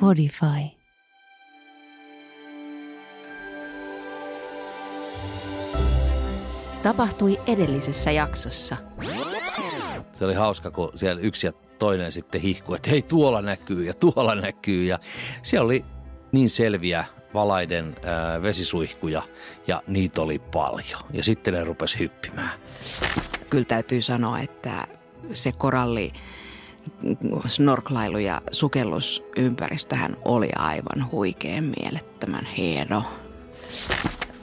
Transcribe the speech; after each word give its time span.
Podify. 0.00 0.46
Tapahtui 6.82 7.40
edellisessä 7.46 8.10
jaksossa. 8.10 8.76
Se 10.12 10.24
oli 10.24 10.34
hauska, 10.34 10.70
kun 10.70 10.92
siellä 10.96 11.20
yksi 11.20 11.46
ja 11.46 11.52
toinen 11.78 12.12
sitten 12.12 12.40
hihkui, 12.40 12.76
että 12.76 12.90
hei 12.90 13.02
tuolla 13.02 13.42
näkyy 13.42 13.84
ja 13.84 13.94
tuolla 13.94 14.34
näkyy. 14.34 14.84
Ja 14.84 14.98
siellä 15.42 15.64
oli 15.64 15.84
niin 16.32 16.50
selviä 16.50 17.04
valaiden 17.34 17.94
ää, 18.04 18.42
vesisuihkuja 18.42 19.22
ja 19.66 19.82
niitä 19.86 20.22
oli 20.22 20.38
paljon. 20.38 21.00
Ja 21.12 21.24
sitten 21.24 21.54
ne 21.54 21.64
rupesi 21.64 21.98
hyppimään. 21.98 22.50
Kyllä 23.50 23.64
täytyy 23.64 24.02
sanoa, 24.02 24.40
että 24.40 24.86
se 25.32 25.52
koralli 25.52 26.12
snorklailu 27.46 28.18
ja 28.18 28.40
sukellusympäristöhän 28.50 30.16
oli 30.24 30.48
aivan 30.56 31.10
huikean 31.10 31.64
mielettömän 31.64 32.44
hieno. 32.44 33.04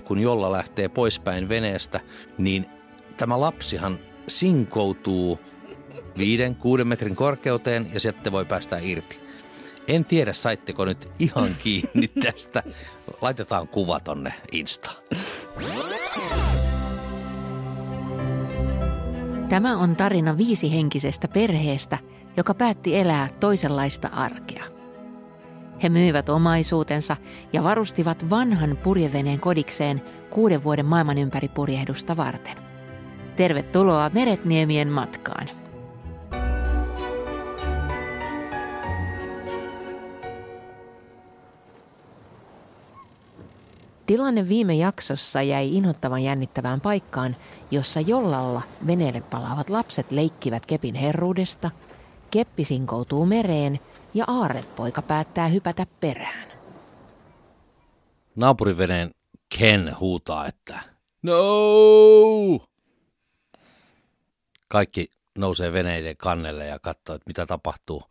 Kun 0.03 0.19
jolla 0.19 0.51
lähtee 0.51 0.89
poispäin 0.89 1.49
veneestä, 1.49 1.99
niin 2.37 2.65
tämä 3.17 3.39
lapsihan 3.39 3.99
sinkoutuu 4.27 5.39
viiden, 6.17 6.55
kuuden 6.55 6.87
metrin 6.87 7.15
korkeuteen 7.15 7.89
ja 7.93 7.99
sitten 7.99 8.31
voi 8.31 8.45
päästä 8.45 8.77
irti. 8.77 9.28
En 9.87 10.05
tiedä, 10.05 10.33
saitteko 10.33 10.85
nyt 10.85 11.09
ihan 11.19 11.49
kiinni 11.63 12.07
tästä. 12.07 12.63
Laitetaan 13.21 13.67
kuva 13.67 13.99
tonne 13.99 14.33
Insta. 14.51 14.91
Tämä 19.49 19.77
on 19.77 19.95
tarina 19.95 20.37
viisihenkisestä 20.37 21.27
perheestä, 21.27 21.97
joka 22.37 22.53
päätti 22.53 22.97
elää 22.97 23.29
toisenlaista 23.39 24.07
arkea. 24.07 24.63
He 25.83 25.89
myivät 25.89 26.29
omaisuutensa 26.29 27.17
ja 27.53 27.63
varustivat 27.63 28.29
vanhan 28.29 28.77
purjeveneen 28.83 29.39
kodikseen 29.39 30.01
kuuden 30.29 30.63
vuoden 30.63 30.85
maailman 30.85 31.17
ympäri 31.17 31.47
purjehdusta 31.47 32.17
varten. 32.17 32.57
Tervetuloa 33.35 34.11
Meretniemien 34.13 34.87
matkaan. 34.87 35.58
Tilanne 44.09 44.47
viime 44.49 44.73
jaksossa 44.73 45.41
jäi 45.41 45.75
inhottavan 45.75 46.23
jännittävään 46.23 46.81
paikkaan, 46.81 47.35
jossa 47.71 47.99
jollalla 47.99 48.61
veneelle 48.87 49.21
palaavat 49.21 49.69
lapset 49.69 50.11
leikkivät 50.11 50.65
kepin 50.65 50.95
herruudesta, 50.95 51.71
keppi 52.31 52.63
sinkoutuu 52.63 53.25
mereen 53.25 53.79
ja 54.13 54.25
aarrepoika 54.27 55.01
päättää 55.01 55.47
hypätä 55.47 55.85
perään. 55.99 56.47
Naapuriveneen 58.35 59.11
Ken 59.57 59.95
huutaa, 59.99 60.47
että 60.47 60.79
No! 61.23 62.67
Kaikki 64.67 65.11
nousee 65.37 65.73
veneiden 65.73 66.17
kannelle 66.17 66.65
ja 66.65 66.79
katsoo, 66.79 67.15
että 67.15 67.27
mitä 67.27 67.45
tapahtuu. 67.45 68.03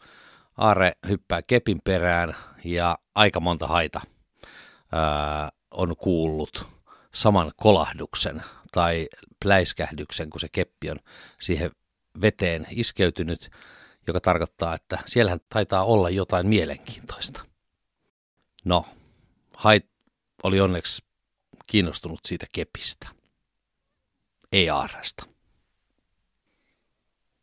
Aare 0.58 0.92
hyppää 1.08 1.42
kepin 1.42 1.80
perään 1.84 2.36
ja 2.64 2.98
aika 3.14 3.40
monta 3.40 3.66
haita 3.66 4.00
ää, 4.92 5.48
on 5.70 5.96
kuullut 5.96 6.66
saman 7.14 7.52
kolahduksen 7.56 8.42
tai 8.72 9.08
pläiskähdyksen, 9.42 10.30
kun 10.30 10.40
se 10.40 10.48
keppi 10.48 10.90
on 10.90 11.00
siihen 11.40 11.70
veteen 12.20 12.66
iskeytynyt, 12.70 13.50
joka 14.06 14.20
tarkoittaa, 14.20 14.74
että 14.74 14.98
siellähän 15.06 15.40
taitaa 15.48 15.84
olla 15.84 16.10
jotain 16.10 16.48
mielenkiintoista. 16.48 17.44
No, 18.64 18.86
Hait 19.56 19.86
oli 20.42 20.60
onneksi 20.60 21.02
kiinnostunut 21.66 22.20
siitä 22.26 22.46
kepistä, 22.52 23.08
ei 24.52 24.70
aarasta. 24.70 25.26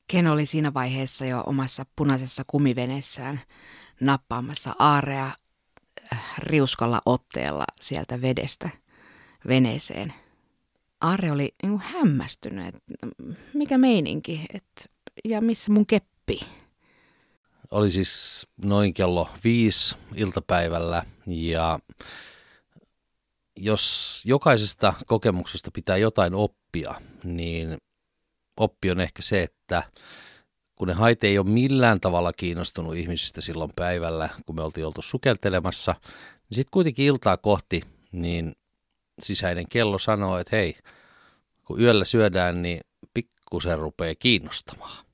Ken 0.07 0.27
oli 0.27 0.45
siinä 0.45 0.73
vaiheessa 0.73 1.25
jo 1.25 1.43
omassa 1.45 1.85
punaisessa 1.95 2.43
kumiveneessään 2.47 3.41
nappaamassa 4.01 4.75
aarea 4.79 5.31
riuskalla 6.37 7.01
otteella 7.05 7.65
sieltä 7.81 8.21
vedestä 8.21 8.69
veneeseen. 9.47 10.13
Aare 11.01 11.31
oli 11.31 11.55
niin 11.63 11.79
hämmästynyt, 11.79 12.67
että 12.67 12.79
mikä 13.53 13.77
meininki, 13.77 14.45
että, 14.53 14.85
ja 15.23 15.41
missä 15.41 15.71
mun 15.71 15.85
keppi. 15.85 16.39
Oli 17.71 17.89
siis 17.89 18.47
noin 18.57 18.93
kello 18.93 19.29
viisi 19.43 19.95
iltapäivällä 20.15 21.03
ja 21.27 21.79
jos 23.57 24.21
jokaisesta 24.25 24.93
kokemuksesta 25.05 25.71
pitää 25.73 25.97
jotain 25.97 26.33
oppia, 26.33 26.95
niin 27.23 27.77
oppi 28.57 28.91
on 28.91 28.99
ehkä 28.99 29.21
se, 29.21 29.43
että 29.43 29.83
kun 30.75 30.87
ne 30.87 30.93
hait 30.93 31.23
ei 31.23 31.37
ole 31.37 31.47
millään 31.49 31.99
tavalla 31.99 32.33
kiinnostunut 32.33 32.95
ihmisistä 32.95 33.41
silloin 33.41 33.71
päivällä, 33.75 34.29
kun 34.45 34.55
me 34.55 34.61
oltiin 34.61 34.85
oltu 34.85 35.01
sukeltelemassa, 35.01 35.95
niin 36.49 36.55
sitten 36.55 36.71
kuitenkin 36.71 37.05
iltaa 37.05 37.37
kohti, 37.37 37.81
niin 38.11 38.55
sisäinen 39.21 39.65
kello 39.69 39.99
sanoo, 39.99 40.37
että 40.37 40.55
hei, 40.55 40.77
kun 41.65 41.81
yöllä 41.81 42.05
syödään, 42.05 42.61
niin 42.61 42.81
pikkusen 43.13 43.79
rupeaa 43.79 44.15
kiinnostamaan. 44.15 45.05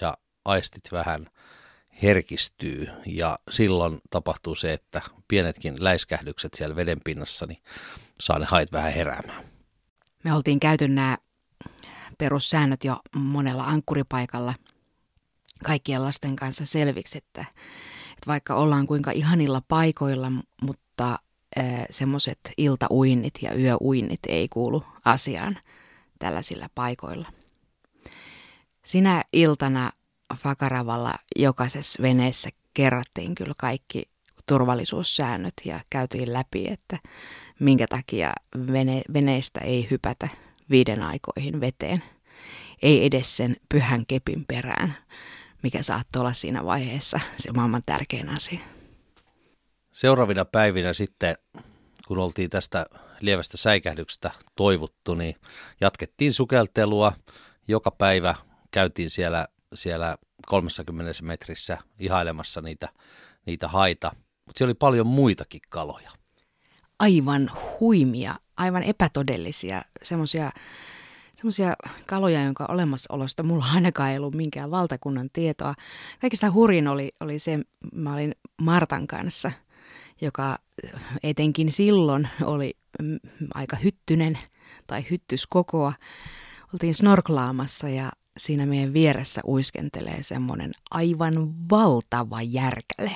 Ja 0.00 0.16
aistit 0.44 0.92
vähän 0.92 1.26
herkistyy 2.02 2.88
ja 3.06 3.38
silloin 3.50 4.00
tapahtuu 4.10 4.54
se, 4.54 4.72
että 4.72 5.02
pienetkin 5.28 5.84
läiskähdykset 5.84 6.54
siellä 6.54 6.76
veden 6.76 7.00
pinnassa, 7.04 7.46
niin 7.46 7.62
saa 8.20 8.38
ne 8.38 8.46
hait 8.48 8.72
vähän 8.72 8.92
heräämään. 8.92 9.44
Me 10.24 10.34
oltiin 10.34 10.60
käyty 10.60 10.88
nämä 10.88 11.18
perussäännöt 12.18 12.84
jo 12.84 13.00
monella 13.14 13.64
ankkuripaikalla– 13.64 14.54
kaikkien 15.64 16.02
lasten 16.02 16.36
kanssa 16.36 16.66
selviksi, 16.66 17.18
että, 17.18 17.40
että 18.10 18.26
vaikka 18.26 18.54
ollaan 18.54 18.86
kuinka 18.86 19.10
ihanilla 19.10 19.62
paikoilla, 19.68 20.32
mutta 20.62 21.18
semmoiset 21.90 22.40
iltauinnit 22.56 23.34
ja 23.42 23.54
yöuinnit 23.54 24.20
ei 24.28 24.48
kuulu 24.48 24.84
asiaan 25.04 25.58
tällaisilla 26.18 26.66
paikoilla. 26.74 27.32
Sinä 28.84 29.22
iltana 29.32 29.92
Fakaravalla 30.36 31.14
jokaisessa 31.36 32.02
veneessä 32.02 32.50
kerrattiin 32.74 33.34
kyllä 33.34 33.54
kaikki 33.58 34.02
turvallisuussäännöt 34.46 35.54
ja 35.64 35.80
käytiin 35.90 36.32
läpi, 36.32 36.68
että 36.68 36.98
minkä 37.60 37.86
takia 37.88 38.32
vene, 38.72 39.02
veneestä 39.14 39.60
ei 39.60 39.88
hypätä 39.90 40.28
viiden 40.70 41.02
aikoihin 41.02 41.60
veteen. 41.60 42.02
Ei 42.82 43.04
edes 43.04 43.36
sen 43.36 43.56
pyhän 43.68 44.06
kepin 44.06 44.44
perään, 44.48 44.96
mikä 45.62 45.82
saattoi 45.82 46.20
olla 46.20 46.32
siinä 46.32 46.64
vaiheessa 46.64 47.20
se 47.36 47.52
maailman 47.52 47.82
tärkein 47.86 48.28
asia. 48.28 48.58
Seuraavina 49.92 50.44
päivinä 50.44 50.92
sitten, 50.92 51.36
kun 52.06 52.18
oltiin 52.18 52.50
tästä 52.50 52.86
lievästä 53.20 53.56
säikähdyksestä 53.56 54.30
toivuttu, 54.56 55.14
niin 55.14 55.36
jatkettiin 55.80 56.34
sukeltelua. 56.34 57.12
Joka 57.68 57.90
päivä 57.90 58.34
käytiin 58.70 59.10
siellä, 59.10 59.48
siellä 59.74 60.18
30 60.46 61.22
metrissä 61.22 61.78
ihailemassa 61.98 62.60
niitä, 62.60 62.88
niitä 63.46 63.68
haita, 63.68 64.12
mutta 64.46 64.58
siellä 64.58 64.70
oli 64.70 64.74
paljon 64.74 65.06
muitakin 65.06 65.60
kaloja. 65.68 66.10
Aivan 66.98 67.50
huimia, 67.80 68.34
aivan 68.56 68.82
epätodellisia, 68.82 69.82
semmoisia 70.02 70.50
semmoisia 71.40 71.76
kaloja, 72.06 72.44
jonka 72.44 72.66
olemassaolosta 72.68 73.42
mulla 73.42 73.64
ainakaan 73.74 74.10
ei 74.10 74.18
ollut 74.18 74.34
minkään 74.34 74.70
valtakunnan 74.70 75.30
tietoa. 75.32 75.74
Kaikista 76.20 76.50
hurin 76.50 76.88
oli, 76.88 77.12
oli 77.20 77.38
se, 77.38 77.58
mä 77.92 78.14
olin 78.14 78.34
Martan 78.62 79.06
kanssa, 79.06 79.52
joka 80.20 80.58
etenkin 81.22 81.72
silloin 81.72 82.28
oli 82.44 82.76
mm, 83.02 83.18
aika 83.54 83.76
hyttynen 83.76 84.38
tai 84.86 85.04
hyttyskokoa. 85.10 85.92
Oltiin 86.74 86.94
snorklaamassa 86.94 87.88
ja 87.88 88.10
siinä 88.36 88.66
meidän 88.66 88.92
vieressä 88.92 89.40
uiskentelee 89.44 90.22
semmoinen 90.22 90.70
aivan 90.90 91.68
valtava 91.70 92.42
järkäle, 92.42 93.10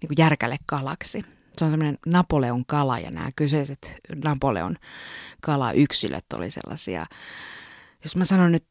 niin 0.00 0.08
kuin 0.08 0.18
järkäle 0.18 0.56
kalaksi. 0.66 1.24
Se 1.60 1.64
on 1.64 1.70
semmoinen 1.70 1.98
Napoleon 2.06 2.66
kala 2.66 2.98
ja 2.98 3.10
nämä 3.10 3.30
kyseiset 3.36 3.96
Napoleon 4.24 4.76
kalayksilöt 5.40 6.24
oli 6.34 6.50
sellaisia, 6.50 7.06
jos 8.04 8.16
mä 8.16 8.24
sanon 8.24 8.52
nyt 8.52 8.64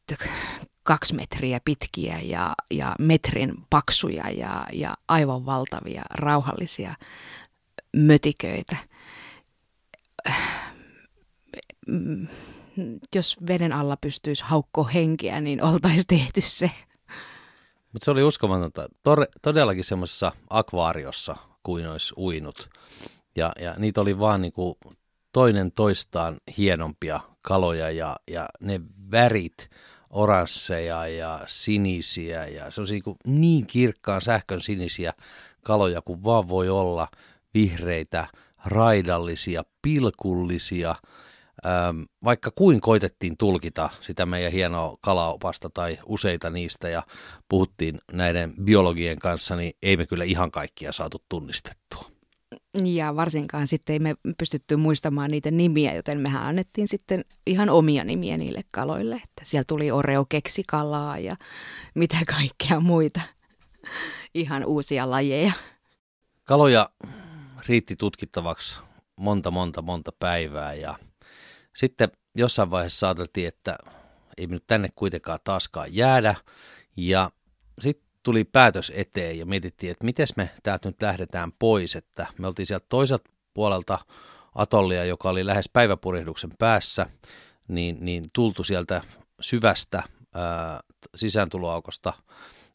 kaksi 0.82 1.14
metriä 1.14 1.60
pitkiä 1.64 2.18
ja, 2.22 2.54
ja 2.70 2.94
metrin 2.98 3.54
paksuja 3.70 4.30
ja, 4.30 4.66
ja 4.72 4.96
aivan 5.08 5.46
valtavia 5.46 6.02
rauhallisia 6.10 6.94
mötiköitä. 7.96 8.76
jos 13.14 13.36
veden 13.46 13.72
alla 13.72 13.96
pystyisi 13.96 14.44
haukko 14.44 14.84
henkeä, 14.84 15.40
niin 15.40 15.64
oltaisiin 15.64 16.06
tehty 16.06 16.40
se. 16.40 16.70
Mutta 17.92 18.04
se 18.04 18.10
oli 18.10 18.22
uskomatonta. 18.22 18.82
Tor- 18.82 19.28
todellakin 19.42 19.84
semmoisessa 19.84 20.32
akvaariossa 20.50 21.49
kuin 21.62 21.86
olisi 21.86 22.14
uinut. 22.16 22.68
Ja, 23.36 23.52
ja 23.60 23.74
niitä 23.78 24.00
oli 24.00 24.18
vaan 24.18 24.42
niinku 24.42 24.78
toinen 25.32 25.72
toistaan 25.72 26.36
hienompia 26.58 27.20
kaloja 27.42 27.90
ja, 27.90 28.16
ja 28.30 28.48
ne 28.60 28.80
värit, 29.10 29.70
oransseja 30.10 31.06
ja 31.06 31.40
sinisiä 31.46 32.46
ja 32.46 32.70
se 32.70 32.80
on 32.80 32.86
niin, 32.90 33.02
niin 33.26 33.66
kirkkaan 33.66 34.20
sähkön 34.20 34.60
sinisiä 34.60 35.12
kaloja 35.62 36.02
kuin 36.02 36.24
vaan 36.24 36.48
voi 36.48 36.68
olla, 36.68 37.08
vihreitä, 37.54 38.26
raidallisia, 38.64 39.64
pilkullisia, 39.82 40.94
ähm, 41.66 42.02
vaikka 42.24 42.50
kuin 42.54 42.80
koitettiin 42.80 43.36
tulkita 43.36 43.90
sitä 44.00 44.26
meidän 44.26 44.52
hienoa 44.52 44.96
kalaopasta 45.00 45.70
tai 45.70 45.98
useita 46.06 46.50
niistä 46.50 46.88
ja 46.88 47.02
puhuttiin 47.48 47.98
näiden 48.12 48.54
biologien 48.64 49.18
kanssa, 49.18 49.56
niin 49.56 49.72
ei 49.82 49.96
me 49.96 50.06
kyllä 50.06 50.24
ihan 50.24 50.50
kaikkia 50.50 50.92
saatu 50.92 51.24
tunnistettua. 51.28 52.10
Ja 52.84 53.16
varsinkaan 53.16 53.66
sitten 53.66 53.92
ei 53.92 53.98
me 53.98 54.14
pystytty 54.38 54.76
muistamaan 54.76 55.30
niitä 55.30 55.50
nimiä, 55.50 55.94
joten 55.94 56.20
mehän 56.20 56.42
annettiin 56.42 56.88
sitten 56.88 57.24
ihan 57.46 57.70
omia 57.70 58.04
nimiä 58.04 58.36
niille 58.36 58.60
kaloille. 58.70 59.14
Että 59.14 59.42
siellä 59.44 59.64
tuli 59.68 59.90
Oreo 59.90 60.24
keksikalaa 60.28 61.18
ja 61.18 61.36
mitä 61.94 62.16
kaikkea 62.26 62.80
muita 62.80 63.20
ihan 64.34 64.64
uusia 64.64 65.10
lajeja. 65.10 65.52
Kaloja 66.44 66.90
riitti 67.68 67.96
tutkittavaksi 67.96 68.80
monta, 69.16 69.50
monta, 69.50 69.82
monta 69.82 70.12
päivää 70.18 70.74
ja 70.74 70.94
sitten 71.76 72.08
jossain 72.34 72.70
vaiheessa 72.70 73.06
ajateltiin, 73.08 73.48
että 73.48 73.78
ei 74.36 74.46
me 74.46 74.54
nyt 74.54 74.66
tänne 74.66 74.88
kuitenkaan 74.94 75.38
taaskaan 75.44 75.94
jäädä 75.94 76.34
ja 76.96 77.30
sitten 77.80 78.10
tuli 78.22 78.44
päätös 78.44 78.92
eteen 78.94 79.38
ja 79.38 79.46
mietittiin, 79.46 79.92
että 79.92 80.04
miten 80.04 80.26
me 80.36 80.50
täältä 80.62 80.88
nyt 80.88 81.02
lähdetään 81.02 81.52
pois, 81.58 81.96
että 81.96 82.26
me 82.38 82.46
oltiin 82.46 82.66
sieltä 82.66 82.86
toiselta 82.88 83.30
puolelta 83.54 83.98
atollia, 84.54 85.04
joka 85.04 85.30
oli 85.30 85.46
lähes 85.46 85.68
päiväpurjehduksen 85.72 86.50
päässä, 86.58 87.06
niin, 87.68 87.96
niin 88.00 88.24
tultu 88.32 88.64
sieltä 88.64 89.02
syvästä 89.40 90.02
ää, 90.34 90.80
sisääntuloaukosta 91.16 92.12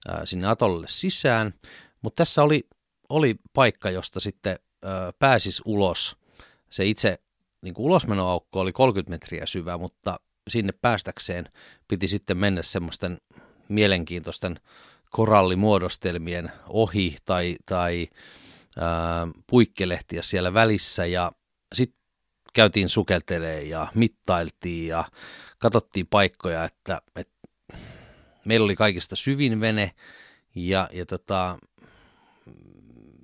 ää, 0.07 0.25
sinne 0.25 0.47
atollille 0.47 0.87
sisään, 0.89 1.53
mutta 2.01 2.21
tässä 2.21 2.43
oli, 2.43 2.67
oli 3.09 3.35
paikka, 3.53 3.89
josta 3.89 4.19
sitten 4.19 4.59
ää, 4.83 5.13
pääsis 5.19 5.61
ulos. 5.65 6.17
Se 6.69 6.85
itse 6.85 7.19
niin 7.61 7.73
kuin 7.73 7.85
ulosmenoaukko 7.85 8.59
oli 8.59 8.71
30 8.71 9.09
metriä 9.09 9.45
syvä, 9.45 9.77
mutta 9.77 10.19
sinne 10.47 10.73
päästäkseen 10.81 11.49
piti 11.87 12.07
sitten 12.07 12.37
mennä 12.37 12.61
semmoisten 12.61 13.17
mielenkiintoisten 13.69 14.59
korallimuodostelmien 15.09 16.51
ohi 16.67 17.17
tai, 17.25 17.55
tai 17.65 18.07
ää, 18.77 19.27
puikkelehtiä 19.47 20.21
siellä 20.21 20.53
välissä. 20.53 21.05
Ja 21.05 21.31
sitten 21.73 21.99
käytiin 22.53 22.89
sukeltelee 22.89 23.63
ja 23.63 23.87
mittailtiin 23.95 24.87
ja 24.87 25.05
katsottiin 25.57 26.07
paikkoja, 26.07 26.63
että, 26.65 27.01
että 27.15 27.35
meillä 28.45 28.63
oli 28.63 28.75
kaikista 28.75 29.15
syvin 29.15 29.59
vene 29.59 29.91
ja, 30.55 30.89
ja 30.93 31.05
tota, 31.05 31.57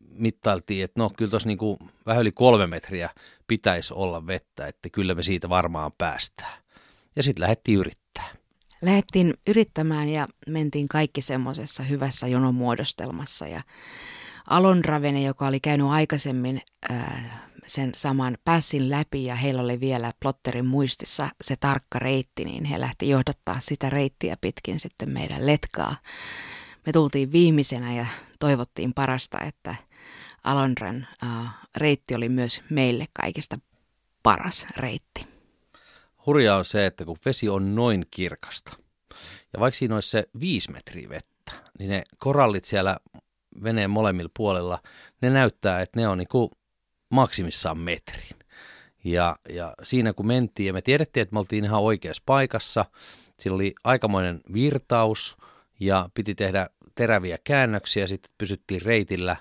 mittailtiin, 0.10 0.84
että 0.84 1.00
no 1.00 1.12
kyllä 1.18 1.30
tuossa 1.30 1.48
niinku 1.48 1.80
vähän 2.06 2.22
yli 2.22 2.32
kolme 2.32 2.68
metriä 2.68 3.10
pitäisi 3.52 3.94
olla 3.94 4.28
vettä, 4.28 4.68
että 4.68 4.90
kyllä 4.90 5.16
me 5.16 5.24
siitä 5.24 5.50
varmaan 5.50 5.92
päästään. 5.98 6.64
Ja 7.16 7.24
sitten 7.24 7.42
lähdettiin 7.42 7.80
yrittää. 7.80 8.28
Lähdettiin 8.82 9.34
yrittämään 9.48 10.10
ja 10.10 10.28
mentiin 10.48 10.88
kaikki 10.88 11.22
semmoisessa 11.22 11.84
hyvässä 11.84 12.28
jonomuodostelmassa 12.28 13.48
ja 13.48 13.62
Alon 14.50 14.86
Ravene, 14.86 15.24
joka 15.24 15.48
oli 15.48 15.60
käynyt 15.60 15.88
aikaisemmin 15.88 16.62
ää, 16.90 17.48
sen 17.66 17.92
saman 17.96 18.38
pässin 18.46 18.90
läpi 18.90 19.26
ja 19.26 19.36
heillä 19.36 19.62
oli 19.62 19.80
vielä 19.80 20.12
plotterin 20.20 20.66
muistissa 20.66 21.30
se 21.42 21.56
tarkka 21.56 22.00
reitti, 22.00 22.46
niin 22.46 22.66
he 22.66 22.80
lähti 22.80 23.10
johdattaa 23.10 23.60
sitä 23.60 23.90
reittiä 23.90 24.38
pitkin 24.42 24.80
sitten 24.80 25.10
meidän 25.10 25.46
letkaa. 25.46 25.96
Me 26.86 26.92
tultiin 26.92 27.32
viimeisenä 27.32 27.94
ja 27.94 28.06
toivottiin 28.40 28.94
parasta, 28.94 29.42
että 29.42 29.76
Alonran 30.44 31.08
ää, 31.22 31.52
reitti 31.76 32.16
oli 32.16 32.30
myös 32.30 32.62
meille 32.70 33.06
kaikista 33.14 33.60
paras 34.24 34.68
reitti. 34.78 35.28
Hurjaa 36.26 36.58
on 36.58 36.66
se, 36.66 36.86
että 36.86 37.06
kun 37.06 37.18
vesi 37.26 37.50
on 37.50 37.76
noin 37.76 38.06
kirkasta, 38.12 38.72
ja 39.54 39.60
vaikka 39.60 39.78
siinä 39.78 39.96
olisi 39.96 40.10
se 40.10 40.28
viisi 40.40 40.72
metriä 40.72 41.10
vettä, 41.10 41.52
niin 41.80 41.90
ne 41.90 42.04
korallit 42.18 42.66
siellä 42.66 42.98
veneen 43.64 43.90
molemmilla 43.90 44.32
puolella, 44.38 44.80
ne 45.22 45.30
näyttää, 45.30 45.82
että 45.82 46.00
ne 46.00 46.08
on 46.08 46.18
niin 46.18 46.28
kuin 46.28 46.50
maksimissaan 47.10 47.78
metrin. 47.78 48.40
Ja, 49.04 49.36
ja 49.50 49.74
siinä 49.84 50.14
kun 50.14 50.28
mentiin, 50.28 50.68
ja 50.68 50.74
me 50.74 50.82
tiedettiin, 50.82 51.22
että 51.22 51.34
me 51.34 51.40
oltiin 51.40 51.66
ihan 51.66 51.82
oikeassa 51.82 52.24
paikassa, 52.26 52.86
sillä 53.40 53.56
oli 53.56 53.76
aikamoinen 53.84 54.42
virtaus, 54.54 55.38
ja 55.80 56.10
piti 56.14 56.36
tehdä 56.36 56.70
teräviä 56.96 57.38
käännöksiä, 57.44 58.08
sitten 58.08 58.32
pysyttiin 58.38 58.82
reitillä, 58.82 59.36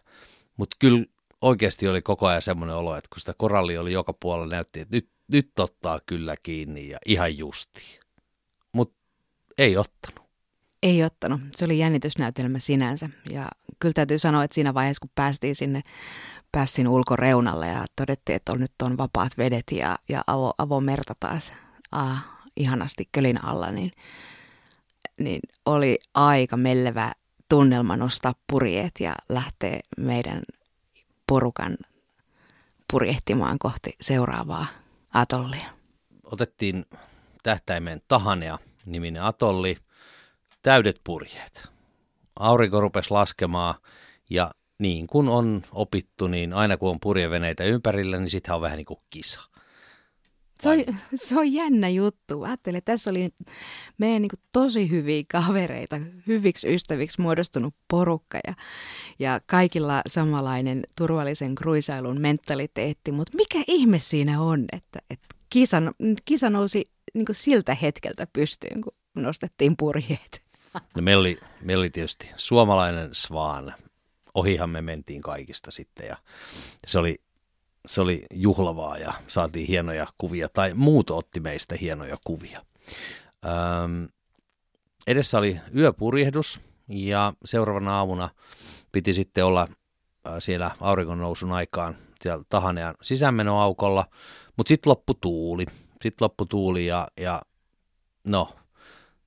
mutta 0.57 0.77
kyllä 0.79 1.05
oikeasti 1.41 1.89
oli 1.89 2.03
koko 2.03 2.27
ajan 2.27 2.43
semmoinen 2.43 2.77
olo, 2.77 2.97
että 2.97 3.09
kun 3.13 3.21
sitä 3.21 3.35
koralli 3.39 3.79
oli 3.79 3.93
joka 3.93 4.13
puolella, 4.13 4.55
näytti, 4.55 4.81
että 4.81 4.97
nyt 4.97 5.09
nyt 5.31 5.59
ottaa 5.59 6.01
kyllä 6.07 6.37
kiinni 6.43 6.89
ja 6.89 6.99
ihan 7.07 7.39
justiin. 7.39 8.01
Mutta 8.73 8.99
ei 9.59 9.77
ottanut. 9.77 10.31
Ei 10.83 11.05
ottanut. 11.05 11.41
Se 11.57 11.65
oli 11.65 11.79
jännitysnäytelmä 11.79 12.59
sinänsä. 12.59 13.09
Ja 13.31 13.49
kyllä 13.79 13.93
täytyy 13.93 14.19
sanoa, 14.19 14.45
että 14.45 14.55
siinä 14.55 14.75
vaiheessa, 14.75 15.01
kun 15.01 15.11
päästiin 15.15 15.57
sinne 15.57 15.83
päässin 16.53 16.89
ulkoreunalle 16.89 17.67
ja 17.67 17.85
todettiin, 17.97 18.37
että 18.37 18.53
on 18.53 18.61
nyt 18.61 18.73
on 18.83 18.99
vapaat 18.99 19.39
vedet 19.39 19.65
ja, 19.73 19.99
ja 20.09 20.25
avo, 20.27 20.53
avomerta 20.59 21.15
taas 21.21 21.53
ah, 21.93 22.25
ihanasti 22.57 23.09
kölin 23.13 23.45
alla, 23.45 23.67
niin, 23.67 23.91
niin 25.21 25.41
oli 25.67 25.99
aika 26.15 26.57
mellevä 26.57 27.13
tunnelma 27.51 27.97
nostaa 27.97 28.35
purjeet 28.47 28.93
ja 29.01 29.15
lähteä 29.29 29.81
meidän 29.99 30.43
porukan 31.27 31.77
purjehtimaan 32.93 33.59
kohti 33.59 33.97
seuraavaa 34.01 34.67
atollia? 35.15 35.67
Otettiin 36.25 36.87
tähtäimeen 37.43 38.03
Tahanea 38.09 38.59
niminen 38.87 39.23
atolli, 39.23 39.77
täydet 40.63 41.01
purjeet. 41.05 41.69
Aurinko 42.37 42.81
rupesi 42.81 43.11
laskemaan 43.11 43.75
ja 44.31 44.51
niin 44.79 45.07
kuin 45.07 45.29
on 45.29 45.63
opittu, 45.73 46.27
niin 46.27 46.53
aina 46.53 46.77
kun 46.77 46.91
on 46.91 47.01
purjeveneitä 47.01 47.65
ympärillä, 47.65 48.19
niin 48.19 48.31
sitten 48.31 48.55
on 48.55 48.61
vähän 48.61 48.77
niin 48.77 48.87
kuin 48.87 49.01
kisa. 49.11 49.41
Se 50.61 50.69
on, 50.71 50.97
se 51.15 51.39
on 51.39 51.53
jännä 51.53 51.89
juttu. 51.89 52.43
Ajattelin, 52.43 52.79
että 52.79 52.93
tässä 52.93 53.11
oli 53.11 53.29
meidän 53.99 54.23
niin 54.23 54.31
tosi 54.53 54.91
hyviä 54.91 55.23
kavereita, 55.33 56.01
hyviksi 56.27 56.75
ystäviksi 56.75 57.21
muodostunut 57.21 57.75
porukka 57.91 58.39
ja, 58.47 58.55
ja 59.19 59.41
kaikilla 59.47 60.03
samanlainen 60.07 60.83
turvallisen 60.97 61.55
kruisailun 61.55 62.21
mentaliteetti. 62.21 63.13
Mutta 63.13 63.37
mikä 63.37 63.59
ihme 63.67 63.99
siinä 63.99 64.43
on, 64.43 64.65
että, 64.73 64.99
että 65.11 65.29
kisa, 65.51 65.83
kisa 66.25 66.51
nousi 66.51 66.85
niin 67.15 67.27
siltä 67.33 67.75
hetkeltä 67.75 68.27
pystyyn, 68.33 68.81
kun 68.81 68.93
nostettiin 69.15 69.77
purjeet? 69.77 70.41
No 70.97 71.03
meillä, 71.03 71.21
oli, 71.21 71.39
meillä 71.61 71.83
oli 71.83 71.91
tietysti 71.91 72.31
suomalainen 72.37 73.09
Svan. 73.13 73.75
Ohihan 74.35 74.71
me 74.71 74.83
mentiin 74.83 75.23
kaikista 75.23 75.71
sitten 75.71 76.07
ja 76.07 76.17
se 76.87 76.99
oli 76.99 77.21
se 77.87 78.01
oli 78.01 78.27
juhlavaa 78.35 78.99
ja 78.99 79.13
saatiin 79.27 79.67
hienoja 79.67 80.07
kuvia, 80.19 80.49
tai 80.49 80.75
muut 80.75 81.11
otti 81.11 81.41
meistä 81.41 81.77
hienoja 81.81 82.17
kuvia. 82.25 82.65
Öm, 83.47 84.09
edessä 85.07 85.39
oli 85.39 85.61
yöpurjehdus 85.77 86.61
ja 86.89 87.33
seuraavana 87.45 87.97
aamuna 87.97 88.29
piti 88.93 89.15
sitten 89.15 89.45
olla 89.45 89.69
siellä 90.39 90.71
auringon 90.81 91.53
aikaan 91.53 91.97
siellä 92.23 92.45
Tahanean 92.49 92.95
sisäänmenoaukolla, 93.03 94.07
mutta 94.57 94.69
sitten 94.69 94.91
loppu 94.91 95.15
tuuli. 95.15 95.67
Sitten 96.03 96.25
loppu 96.25 96.47
tuuli 96.47 96.87
ja, 96.87 97.09
ja 97.21 97.43
no, 98.25 98.55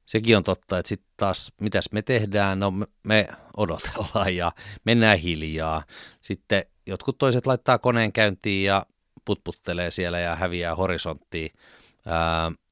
sekin 0.05 0.37
on 0.37 0.43
totta, 0.43 0.77
että 0.77 0.89
sitten 0.89 1.13
taas 1.17 1.51
mitäs 1.61 1.85
me 1.91 2.01
tehdään, 2.01 2.59
no 2.59 2.71
me, 2.71 2.85
me 3.03 3.27
odotellaan 3.57 4.35
ja 4.35 4.51
mennään 4.85 5.17
hiljaa. 5.17 5.83
Sitten 6.21 6.65
jotkut 6.85 7.17
toiset 7.17 7.47
laittaa 7.47 7.77
koneen 7.77 8.13
käyntiin 8.13 8.63
ja 8.65 8.85
putputtelee 9.25 9.91
siellä 9.91 10.19
ja 10.19 10.35
häviää 10.35 10.75
horisonttiin, 10.75 11.51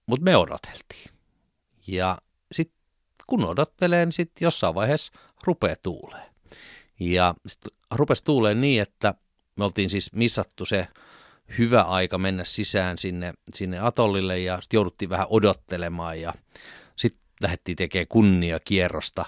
mutta 0.06 0.24
me 0.24 0.38
odoteltiin. 0.38 1.12
Ja 1.88 2.18
sitten 2.52 2.78
kun 3.28 3.46
odottelee, 3.46 4.06
niin 4.06 4.14
sitten 4.14 4.46
jossain 4.46 4.76
vaiheessa 4.76 5.14
rupeaa 5.44 5.76
tuulee. 5.84 6.26
Ja 7.00 7.36
sitten 7.48 7.78
rupesi 7.92 8.24
tuuleen 8.24 8.62
niin, 8.62 8.82
että 8.82 9.14
me 9.56 9.64
oltiin 9.64 9.90
siis 9.90 10.14
missattu 10.14 10.66
se 10.66 10.88
hyvä 11.58 11.82
aika 11.82 12.18
mennä 12.18 12.44
sisään 12.44 12.98
sinne, 12.98 13.34
sinne 13.54 13.80
atollille 13.80 14.40
ja 14.40 14.62
sitten 14.62 14.78
jouduttiin 14.78 15.10
vähän 15.10 15.28
odottelemaan 15.30 16.22
ja 16.22 16.34
sitten 16.96 17.22
lähdettiin 17.42 17.78
tekemään 17.78 18.08
kunnia 18.08 18.60
kierrosta, 18.60 19.26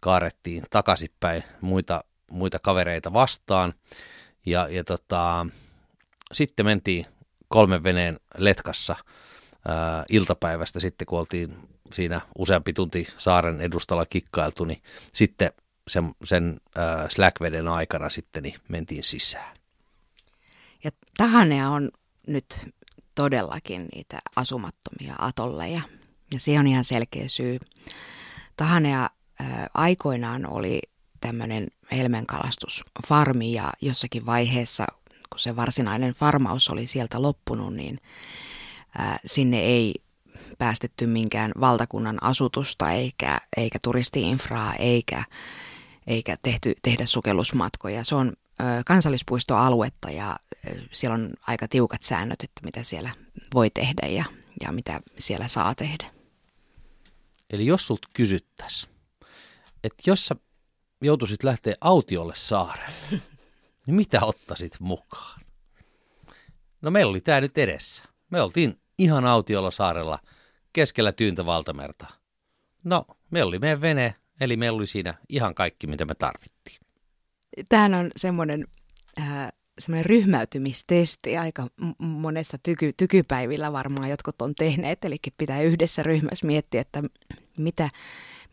kaarettiin 0.00 0.64
takaisinpäin 0.70 1.44
muita, 1.60 2.04
muita 2.30 2.58
kavereita 2.58 3.12
vastaan 3.12 3.74
ja, 4.46 4.68
ja 4.68 4.84
tota, 4.84 5.46
sitten 6.32 6.66
mentiin 6.66 7.06
kolmen 7.48 7.82
veneen 7.82 8.20
letkassa 8.38 8.96
ää, 9.68 10.04
iltapäivästä 10.08 10.80
sitten, 10.80 11.06
kun 11.06 11.18
oltiin 11.18 11.56
siinä 11.92 12.20
useampi 12.38 12.72
tunti 12.72 13.08
saaren 13.16 13.60
edustalla 13.60 14.06
kikkailtu, 14.06 14.64
niin 14.64 14.82
sitten 15.12 15.52
sen, 15.88 16.14
sen 16.24 16.60
äh, 16.78 17.08
Slack-veden 17.08 17.68
aikana 17.68 18.08
sitten 18.08 18.42
niin 18.42 18.54
mentiin 18.68 19.04
sisään. 19.04 19.56
Ja 20.84 20.90
Tahanea 21.16 21.68
on 21.68 21.90
nyt 22.26 22.68
todellakin 23.14 23.88
niitä 23.94 24.18
asumattomia 24.36 25.14
atolleja. 25.18 25.82
Ja 26.32 26.40
se 26.40 26.58
on 26.58 26.66
ihan 26.66 26.84
selkeä 26.84 27.28
syy. 27.28 27.58
Tahanea 28.56 29.10
äh, 29.40 29.66
aikoinaan 29.74 30.46
oli 30.46 30.80
tämmöinen 31.20 31.68
helmenkalastusfarmi 31.92 33.52
ja 33.52 33.72
jossakin 33.82 34.26
vaiheessa, 34.26 34.86
kun 35.30 35.38
se 35.38 35.56
varsinainen 35.56 36.14
farmaus 36.14 36.68
oli 36.68 36.86
sieltä 36.86 37.22
loppunut, 37.22 37.74
niin 37.74 37.98
sinne 39.24 39.60
ei 39.60 39.94
päästetty 40.58 41.06
minkään 41.06 41.52
valtakunnan 41.60 42.22
asutusta 42.22 42.92
eikä, 42.92 43.38
eikä 43.56 43.78
turistiinfraa 43.82 44.74
eikä, 44.74 45.24
eikä 46.06 46.36
tehty, 46.42 46.74
tehdä 46.82 47.06
sukellusmatkoja. 47.06 48.04
Se 48.04 48.14
on 48.14 48.32
kansallispuistoaluetta 48.86 50.10
ja 50.10 50.36
siellä 50.92 51.14
on 51.14 51.32
aika 51.46 51.68
tiukat 51.68 52.02
säännöt, 52.02 52.42
että 52.42 52.60
mitä 52.64 52.82
siellä 52.82 53.10
voi 53.54 53.70
tehdä 53.70 54.06
ja, 54.06 54.24
ja 54.62 54.72
mitä 54.72 55.00
siellä 55.18 55.48
saa 55.48 55.74
tehdä. 55.74 56.10
Eli 57.50 57.66
jos 57.66 57.86
sulta 57.86 58.08
kysyttäisiin, 58.12 58.92
että 59.84 60.02
jos 60.06 60.26
sä 60.26 60.36
joutuisit 61.00 61.42
lähteä 61.42 61.74
autiolle 61.80 62.32
saarelle, 62.36 62.92
niin 63.86 63.94
mitä 63.94 64.24
ottaisit 64.24 64.80
mukaan? 64.80 65.40
No 66.82 66.90
meillä 66.90 67.10
oli 67.10 67.20
tämä 67.20 67.40
nyt 67.40 67.58
edessä. 67.58 68.04
Me 68.30 68.40
oltiin 68.40 68.80
ihan 68.98 69.24
autiolla 69.24 69.70
saarella 69.70 70.18
keskellä 70.72 71.12
tyyntä 71.12 71.46
valtamerta. 71.46 72.06
No, 72.84 73.04
meillä 73.30 73.48
oli 73.48 73.58
meidän 73.58 73.80
vene, 73.80 74.14
eli 74.40 74.56
meillä 74.56 74.76
oli 74.76 74.86
siinä 74.86 75.14
ihan 75.28 75.54
kaikki, 75.54 75.86
mitä 75.86 76.04
me 76.04 76.14
tarvittiin. 76.14 76.80
Tämähän 77.68 77.94
on 77.94 78.10
semmoinen 78.16 78.66
äh, 79.20 79.52
semmoinen 79.78 80.06
ryhmäytymistesti 80.06 81.36
aika 81.36 81.66
monessa 81.98 82.58
tyky, 82.62 82.92
tykypäivillä 82.96 83.72
varmaan 83.72 84.08
jotkut 84.10 84.42
on 84.42 84.54
tehneet, 84.54 85.04
eli 85.04 85.16
pitää 85.38 85.62
yhdessä 85.62 86.02
ryhmässä 86.02 86.46
miettiä, 86.46 86.80
että 86.80 87.02
mitä, 87.58 87.88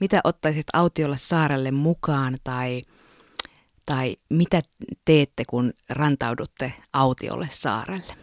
mitä 0.04 0.22
ottaisit 0.24 0.68
autiolle 0.74 1.18
saarelle 1.18 1.72
mukaan 1.72 2.38
tai, 2.44 2.82
tai 3.86 4.16
mitä 4.30 4.62
teette, 5.06 5.44
kun 5.50 5.74
rantaudutte 5.90 6.74
autiolle 6.94 7.48
saarelle. 7.52 8.18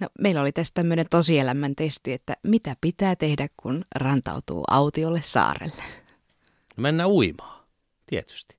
No, 0.00 0.08
meillä 0.18 0.40
oli 0.40 0.52
tässä 0.52 0.74
tämmöinen 0.74 1.06
tosielämän 1.10 1.74
testi, 1.76 2.12
että 2.12 2.36
mitä 2.42 2.76
pitää 2.80 3.16
tehdä, 3.16 3.48
kun 3.56 3.84
rantautuu 3.94 4.64
autiolle 4.70 5.20
saarelle. 5.20 5.82
No 6.76 6.82
mennään 6.82 7.10
uimaan, 7.10 7.64
tietysti. 8.06 8.56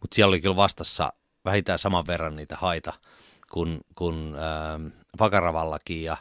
Mutta 0.00 0.14
siellä 0.14 0.28
oli 0.28 0.40
kyllä 0.40 0.56
vastassa 0.56 1.12
vähintään 1.44 1.78
saman 1.78 2.06
verran 2.06 2.36
niitä 2.36 2.56
haita 2.56 2.92
kuin, 3.52 3.80
kuin 3.94 4.34
äh, 4.34 4.92
Vakaravallakin. 5.18 6.04
Ja 6.04 6.16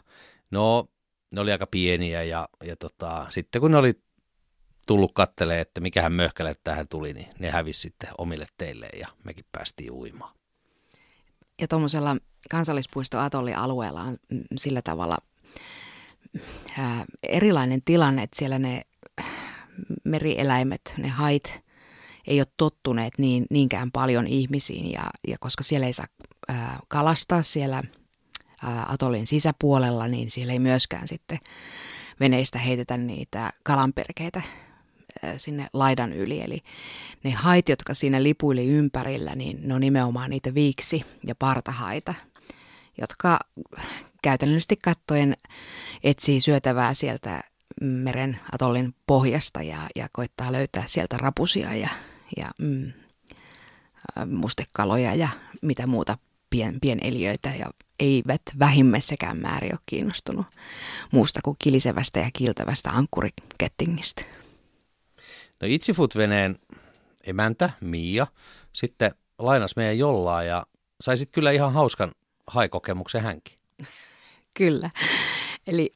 no, 0.52 0.90
ne 1.32 1.42
oli 1.42 1.52
aika 1.52 1.68
pieniä 1.68 2.24
ja, 2.24 2.50
ja 2.64 2.76
tota, 2.76 3.26
sitten 3.30 3.62
kun 3.62 3.72
ne 3.72 3.78
oli 3.78 3.94
tullut 4.88 5.12
kattelee, 5.14 5.62
että 5.62 5.82
mikähän 5.82 6.14
möhkäle 6.14 6.56
tähän 6.64 6.88
tuli, 6.88 7.14
niin 7.14 7.28
ne 7.40 7.52
hävisi 7.52 7.82
sitten 7.82 8.10
omille 8.18 8.48
teilleen 8.58 9.00
ja 9.00 9.08
mekin 9.24 9.46
päästiin 9.52 9.92
uimaan. 9.92 10.36
Ja 11.62 11.68
tuommoisella 11.68 12.18
kansallispuistoatollialueella 12.50 14.02
on 14.02 14.18
sillä 14.58 14.82
tavalla 14.82 15.18
ää, 16.78 17.06
erilainen 17.24 17.82
tilanne, 17.86 18.24
että 18.24 18.40
siellä 18.40 18.60
ne 18.60 18.82
merieläimet, 20.04 20.82
ne 20.98 21.08
hait, 21.08 21.62
ei 22.28 22.40
ole 22.40 22.48
tottuneet 22.58 23.14
niin, 23.18 23.46
niinkään 23.50 23.92
paljon 23.92 24.28
ihmisiin 24.28 24.92
ja, 24.92 25.04
ja 25.28 25.38
koska 25.40 25.64
siellä 25.64 25.88
ei 25.88 25.94
saa 25.94 26.08
ää, 26.48 26.80
kalastaa 26.88 27.42
siellä 27.42 27.84
ää, 28.64 28.86
atollin 28.90 29.28
sisäpuolella, 29.28 30.08
niin 30.08 30.32
siellä 30.32 30.54
ei 30.54 30.60
myöskään 30.60 31.08
sitten 31.08 31.38
veneistä 32.20 32.60
heitetä 32.60 32.98
niitä 32.98 33.54
kalanperkeitä 33.64 34.42
sinne 35.38 35.68
laidan 35.74 36.14
yli. 36.14 36.42
Eli 36.42 36.62
ne 37.24 37.32
hait, 37.32 37.70
jotka 37.70 37.94
siinä 37.94 38.24
lipuili 38.24 38.68
ympärillä, 38.68 39.36
niin 39.36 39.60
ne 39.64 39.74
on 39.74 39.82
nimenomaan 39.82 40.30
niitä 40.30 40.54
viiksi- 40.54 41.06
ja 41.28 41.36
partahaita, 41.36 42.14
jotka 43.02 43.40
käytännöllisesti 44.22 44.78
kattoen 44.78 45.38
etsii 46.04 46.42
syötävää 46.42 46.94
sieltä 46.94 47.44
meren 47.82 48.40
atollin 48.52 48.96
pohjasta 49.08 49.64
ja, 49.64 49.88
ja 49.96 50.10
koittaa 50.12 50.52
löytää 50.52 50.84
sieltä 50.88 51.18
rapusia 51.18 51.74
ja, 51.74 51.90
ja 52.38 52.52
mm, 52.62 52.92
mustekaloja 54.26 55.14
ja 55.16 55.30
mitä 55.62 55.88
muuta 55.88 56.18
pien, 56.50 56.80
pieneliöitä 56.82 57.50
ja 57.60 57.66
eivät 58.00 58.42
vähimmässäkään 58.60 59.38
määrin 59.38 59.74
ole 59.74 59.80
kiinnostunut 59.86 60.46
muusta 61.12 61.40
kuin 61.44 61.58
kilisevästä 61.60 62.20
ja 62.20 62.30
kiiltävästä 62.34 62.90
ankkurikettingistä. 62.90 64.41
No 65.62 65.68
Itsifoot-veneen 65.68 66.60
emäntä 67.24 67.70
Mia 67.82 68.28
sitten 68.74 69.12
lainas 69.40 69.76
meidän 69.76 69.98
jollaa 69.98 70.44
ja 70.44 70.66
saisit 71.02 71.30
kyllä 71.32 71.52
ihan 71.52 71.74
hauskan 71.74 72.12
haikokemuksen 72.48 73.22
hänkin. 73.22 73.58
Kyllä. 74.54 74.90
Eli 75.68 75.92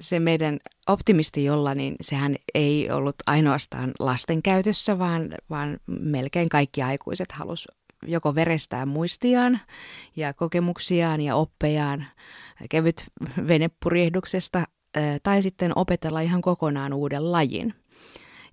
se 0.00 0.20
meidän 0.20 0.58
optimisti 0.86 1.44
jolla, 1.44 1.74
niin 1.74 1.94
sehän 2.00 2.36
ei 2.54 2.90
ollut 2.90 3.16
ainoastaan 3.26 3.92
lasten 4.00 4.42
käytössä, 4.42 4.98
vaan, 4.98 5.34
vaan 5.50 5.78
melkein 5.86 6.48
kaikki 6.48 6.82
aikuiset 6.82 7.32
halus 7.32 7.68
joko 8.06 8.34
verestää 8.34 8.86
muistiaan 8.86 9.60
ja 10.16 10.34
kokemuksiaan 10.34 11.20
ja 11.20 11.34
oppejaan 11.34 12.06
kevyt 12.70 13.04
venepurjehduksesta 13.48 14.64
tai 15.22 15.42
sitten 15.42 15.72
opetella 15.76 16.20
ihan 16.20 16.42
kokonaan 16.42 16.92
uuden 16.92 17.32
lajin. 17.32 17.74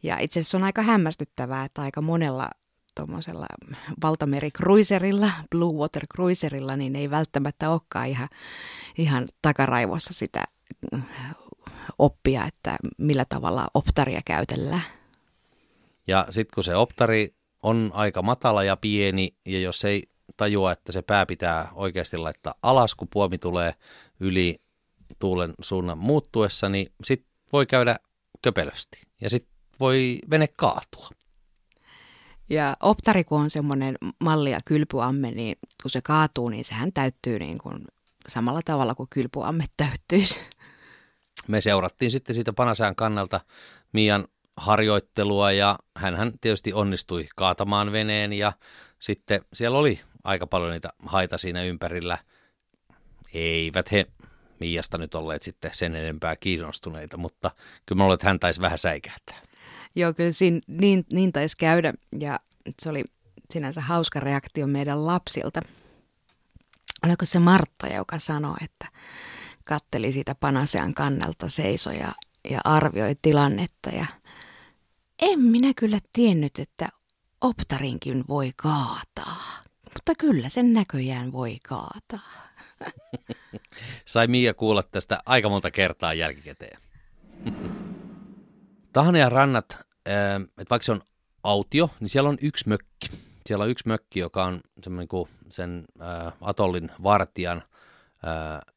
Ja 0.03 0.17
itse 0.19 0.39
asiassa 0.39 0.57
on 0.57 0.63
aika 0.63 0.81
hämmästyttävää, 0.81 1.65
että 1.65 1.81
aika 1.81 2.01
monella 2.01 2.50
tuommoisella 2.95 3.45
valtamerikruiserilla, 4.03 5.31
Blue 5.51 5.74
Water 5.74 6.07
Cruiserilla, 6.07 6.75
niin 6.75 6.95
ei 6.95 7.10
välttämättä 7.10 7.69
olekaan 7.69 8.07
ihan, 8.07 8.29
ihan 8.98 9.27
takaraivossa 9.41 10.13
sitä 10.13 10.43
oppia, 12.00 12.45
että 12.45 12.75
millä 12.98 13.25
tavalla 13.29 13.67
optaria 13.74 14.22
käytellään. 14.25 14.83
Ja 16.07 16.27
sitten 16.29 16.55
kun 16.55 16.63
se 16.63 16.75
optari 16.75 17.36
on 17.63 17.91
aika 17.93 18.22
matala 18.22 18.63
ja 18.63 18.77
pieni, 18.77 19.36
ja 19.45 19.60
jos 19.60 19.86
ei 19.86 20.03
tajua, 20.38 20.72
että 20.72 20.91
se 20.91 21.01
pää 21.01 21.25
pitää 21.25 21.69
oikeasti 21.74 22.17
laittaa 22.17 22.55
alas, 22.62 22.95
kun 22.95 23.07
puomi 23.13 23.38
tulee 23.38 23.74
yli 24.19 24.62
tuulen 25.19 25.53
suunnan 25.62 25.98
muuttuessa, 25.98 26.69
niin 26.69 26.88
sitten 27.03 27.29
voi 27.53 27.65
käydä 27.65 27.95
köpelösti. 28.41 29.01
Ja 29.22 29.29
sitten 29.29 29.52
voi 29.80 30.20
vene 30.30 30.48
kaatua. 30.48 31.10
Ja 32.50 32.75
optari, 32.80 33.24
kun 33.24 33.39
on 33.39 33.50
semmoinen 33.50 33.98
malli 34.20 34.51
ja 34.51 34.60
kylpyamme, 34.65 35.32
niin 35.32 35.58
kun 35.82 35.92
se 35.92 36.01
kaatuu, 36.01 36.50
niin 36.50 36.65
sehän 36.65 36.94
täyttyy 36.94 37.39
niin 37.39 37.58
kuin 37.58 37.86
samalla 38.27 38.62
tavalla 38.65 38.96
kuin 38.96 39.10
kylpyamme 39.10 39.65
täyttyisi. 39.77 40.39
Me 41.48 41.62
seurattiin 41.62 42.12
sitten 42.12 42.36
siitä 42.36 42.53
Panasään 42.53 42.96
kannalta 42.96 43.42
Mian 43.94 44.27
harjoittelua 44.58 45.51
ja 45.51 45.80
hän 45.96 46.34
tietysti 46.42 46.74
onnistui 46.74 47.27
kaatamaan 47.36 47.92
veneen 47.92 48.34
ja 48.34 48.53
sitten 49.00 49.46
siellä 49.53 49.77
oli 49.77 50.00
aika 50.24 50.48
paljon 50.48 50.72
niitä 50.72 50.89
haita 51.06 51.38
siinä 51.38 51.63
ympärillä. 51.63 52.18
Eivät 53.34 53.92
he 53.92 54.06
Miasta 54.60 54.98
nyt 54.98 55.15
olleet 55.15 55.42
sitten 55.42 55.72
sen 55.74 55.96
enempää 55.96 56.36
kiinnostuneita, 56.36 57.18
mutta 57.18 57.51
kyllä 57.86 58.00
mä 58.00 58.03
luulen, 58.03 58.13
että 58.13 58.27
hän 58.27 58.39
taisi 58.39 58.62
vähän 58.62 58.77
säikähtää. 58.77 59.42
Joo, 59.95 60.13
kyllä 60.13 60.31
siinä 60.31 60.59
niin, 60.67 61.05
niin 61.12 61.33
taisi 61.33 61.57
käydä 61.57 61.93
ja 62.19 62.39
se 62.81 62.89
oli 62.89 63.03
sinänsä 63.53 63.81
hauska 63.81 64.19
reaktio 64.19 64.67
meidän 64.67 65.05
lapsilta. 65.05 65.62
Oliko 67.03 67.25
se 67.25 67.39
Martta, 67.39 67.88
joka 67.88 68.19
sanoi, 68.19 68.57
että 68.62 68.88
katteli 69.63 70.12
sitä 70.12 70.35
Panasean 70.35 70.93
kannalta 70.93 71.50
seisoi 71.50 71.97
ja, 71.97 72.12
ja 72.50 72.62
arvioi 72.63 73.15
tilannetta 73.21 73.89
ja 73.89 74.05
en 75.21 75.39
minä 75.39 75.73
kyllä 75.75 76.00
tiennyt, 76.13 76.59
että 76.59 76.88
optarinkin 77.41 78.23
voi 78.27 78.51
kaataa. 78.55 79.62
Mutta 79.93 80.15
kyllä 80.17 80.50
sen 80.50 80.73
näköjään 80.73 81.31
voi 81.31 81.57
kaataa. 81.67 82.50
Sai 84.05 84.27
Mia 84.27 84.53
kuulla 84.53 84.83
tästä 84.83 85.19
aika 85.25 85.50
monta 85.50 85.71
kertaa 85.71 86.13
jälkikäteen. 86.13 86.81
Tahanejan 88.93 89.31
rannat, 89.31 89.77
että 90.05 90.69
vaikka 90.69 90.85
se 90.85 90.91
on 90.91 91.01
autio, 91.43 91.89
niin 92.00 92.09
siellä 92.09 92.29
on 92.29 92.38
yksi 92.41 92.69
mökki. 92.69 93.07
Siellä 93.45 93.63
on 93.63 93.69
yksi 93.69 93.88
mökki, 93.88 94.19
joka 94.19 94.45
on 94.45 94.59
semmoinen 94.83 95.07
kuin 95.07 95.29
sen 95.50 95.85
atollin 96.41 96.91
vartijan 97.03 97.63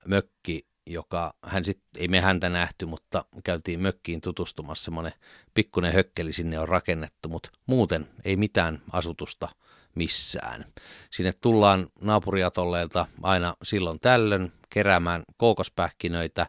mökki, 0.06 0.66
joka 0.86 1.34
hän 1.44 1.64
sitten, 1.64 2.02
ei 2.02 2.08
me 2.08 2.20
häntä 2.20 2.48
nähty, 2.48 2.86
mutta 2.86 3.24
käytiin 3.44 3.80
mökkiin 3.80 4.20
tutustumassa, 4.20 4.84
semmoinen 4.84 5.12
pikkuinen 5.54 5.92
hökkeli 5.92 6.32
sinne 6.32 6.58
on 6.58 6.68
rakennettu, 6.68 7.28
mutta 7.28 7.50
muuten 7.66 8.08
ei 8.24 8.36
mitään 8.36 8.82
asutusta 8.92 9.48
missään. 9.94 10.64
Sinne 11.10 11.32
tullaan 11.32 11.88
naapuriatolleelta 12.00 13.06
aina 13.22 13.54
silloin 13.62 14.00
tällöin 14.00 14.52
keräämään 14.70 15.22
kookospähkinöitä, 15.36 16.46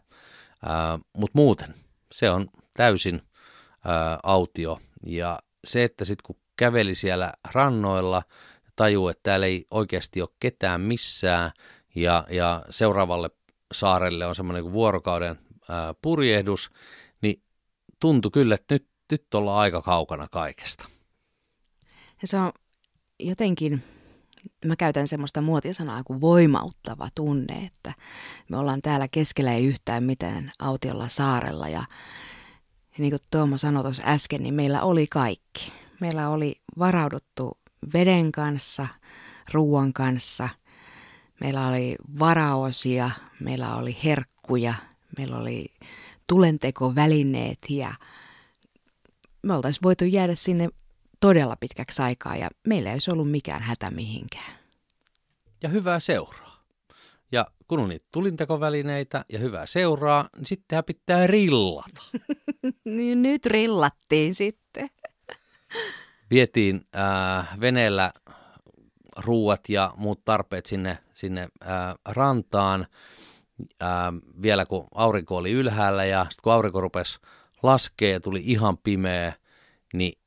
mutta 1.14 1.32
muuten 1.34 1.74
se 2.12 2.30
on 2.30 2.50
täysin 2.74 3.22
autio. 4.24 4.80
Ja 5.06 5.40
se, 5.66 5.84
että 5.84 6.06
sitten 6.06 6.24
kun 6.26 6.36
käveli 6.58 6.96
siellä 6.96 7.34
rannoilla, 7.52 8.24
tajuu, 8.76 9.10
että 9.10 9.24
täällä 9.24 9.46
ei 9.46 9.66
oikeasti 9.72 10.22
ole 10.22 10.30
ketään 10.40 10.82
missään, 10.82 11.52
ja, 11.96 12.28
ja 12.30 12.66
seuraavalle 12.70 13.30
saarelle 13.74 14.26
on 14.26 14.36
semmoinen 14.36 14.64
kuin 14.64 14.74
vuorokauden 14.74 15.40
ää, 15.70 15.94
purjehdus, 16.02 16.72
niin 17.22 17.42
tuntui 18.00 18.32
kyllä, 18.32 18.56
että 18.56 18.76
nyt, 18.76 18.88
nyt 19.12 19.34
ollaan 19.34 19.60
aika 19.60 19.82
kaukana 19.82 20.28
kaikesta. 20.32 20.90
Ja 22.22 22.28
se 22.28 22.38
on 22.38 22.52
jotenkin, 23.20 23.84
mä 24.66 24.76
käytän 24.76 25.08
semmoista 25.08 25.42
muotisanaa 25.42 26.04
kuin 26.04 26.22
voimauttava 26.22 27.08
tunne, 27.16 27.66
että 27.66 27.94
me 28.50 28.58
ollaan 28.58 28.82
täällä 28.82 29.08
keskellä 29.08 29.54
ei 29.54 29.66
yhtään 29.66 30.04
mitään 30.04 30.52
autiolla 30.60 31.08
saarella 31.08 31.70
ja, 31.70 31.84
ja 32.98 33.02
niin 33.02 33.12
kuin 33.12 33.22
Tuomo 33.32 33.58
sanoi 33.58 33.84
tuossa 33.84 34.04
äsken, 34.06 34.44
niin 34.44 34.54
meillä 34.54 34.82
oli 34.82 35.08
kaikki. 35.08 35.74
Meillä 36.00 36.30
oli 36.30 36.56
varauduttu 36.80 37.58
veden 37.94 38.32
kanssa, 38.32 38.88
ruoan 39.54 39.94
kanssa, 39.94 40.50
meillä 41.42 41.68
oli 41.68 41.96
varaosia, 42.20 43.10
meillä 43.40 43.76
oli 43.76 43.98
herkkuja, 44.04 44.74
meillä 45.18 45.38
oli 45.38 45.66
tulentekovälineet 46.28 47.60
ja 47.70 47.94
me 49.42 49.54
oltaisiin 49.54 49.84
voitu 49.84 50.06
jäädä 50.06 50.36
sinne 50.36 50.70
todella 51.20 51.56
pitkäksi 51.56 52.02
aikaa 52.02 52.36
ja 52.36 52.50
meillä 52.68 52.90
ei 52.90 52.96
olisi 52.96 53.12
ollut 53.12 53.32
mikään 53.32 53.62
hätä 53.62 53.92
mihinkään. 53.92 54.54
Ja 55.64 55.70
hyvää 55.70 56.00
seuraa. 56.00 56.47
Kun 57.68 57.80
on 57.80 57.90
niitä 57.90 58.06
tulintekovälineitä 58.12 59.26
ja 59.30 59.40
hyvää 59.40 59.66
seuraa, 59.66 60.30
niin 60.36 60.46
sittenhän 60.46 60.84
pitää 60.84 61.28
rillata. 61.28 62.02
niin 62.86 63.22
nyt 63.22 63.46
rillattiin 63.46 64.36
sitten. 64.36 64.90
Vietiin 66.32 66.88
äh, 66.96 67.60
veneellä 67.60 68.12
ruuat 69.18 69.70
ja 69.70 69.94
muut 69.98 70.26
tarpeet 70.26 70.66
sinne, 70.66 70.98
sinne 71.14 71.42
äh, 71.42 71.96
rantaan 72.06 72.88
äh, 73.84 73.90
vielä 74.42 74.66
kun 74.66 74.88
aurinko 74.96 75.38
oli 75.38 75.52
ylhäällä 75.52 76.06
ja 76.06 76.24
sitten 76.30 76.44
kun 76.44 76.54
aurinko 76.54 76.82
rupesi 76.82 77.20
laskee 77.64 78.12
ja 78.12 78.20
tuli 78.20 78.42
ihan 78.46 78.78
pimeä, 78.78 79.34
niin 79.94 80.20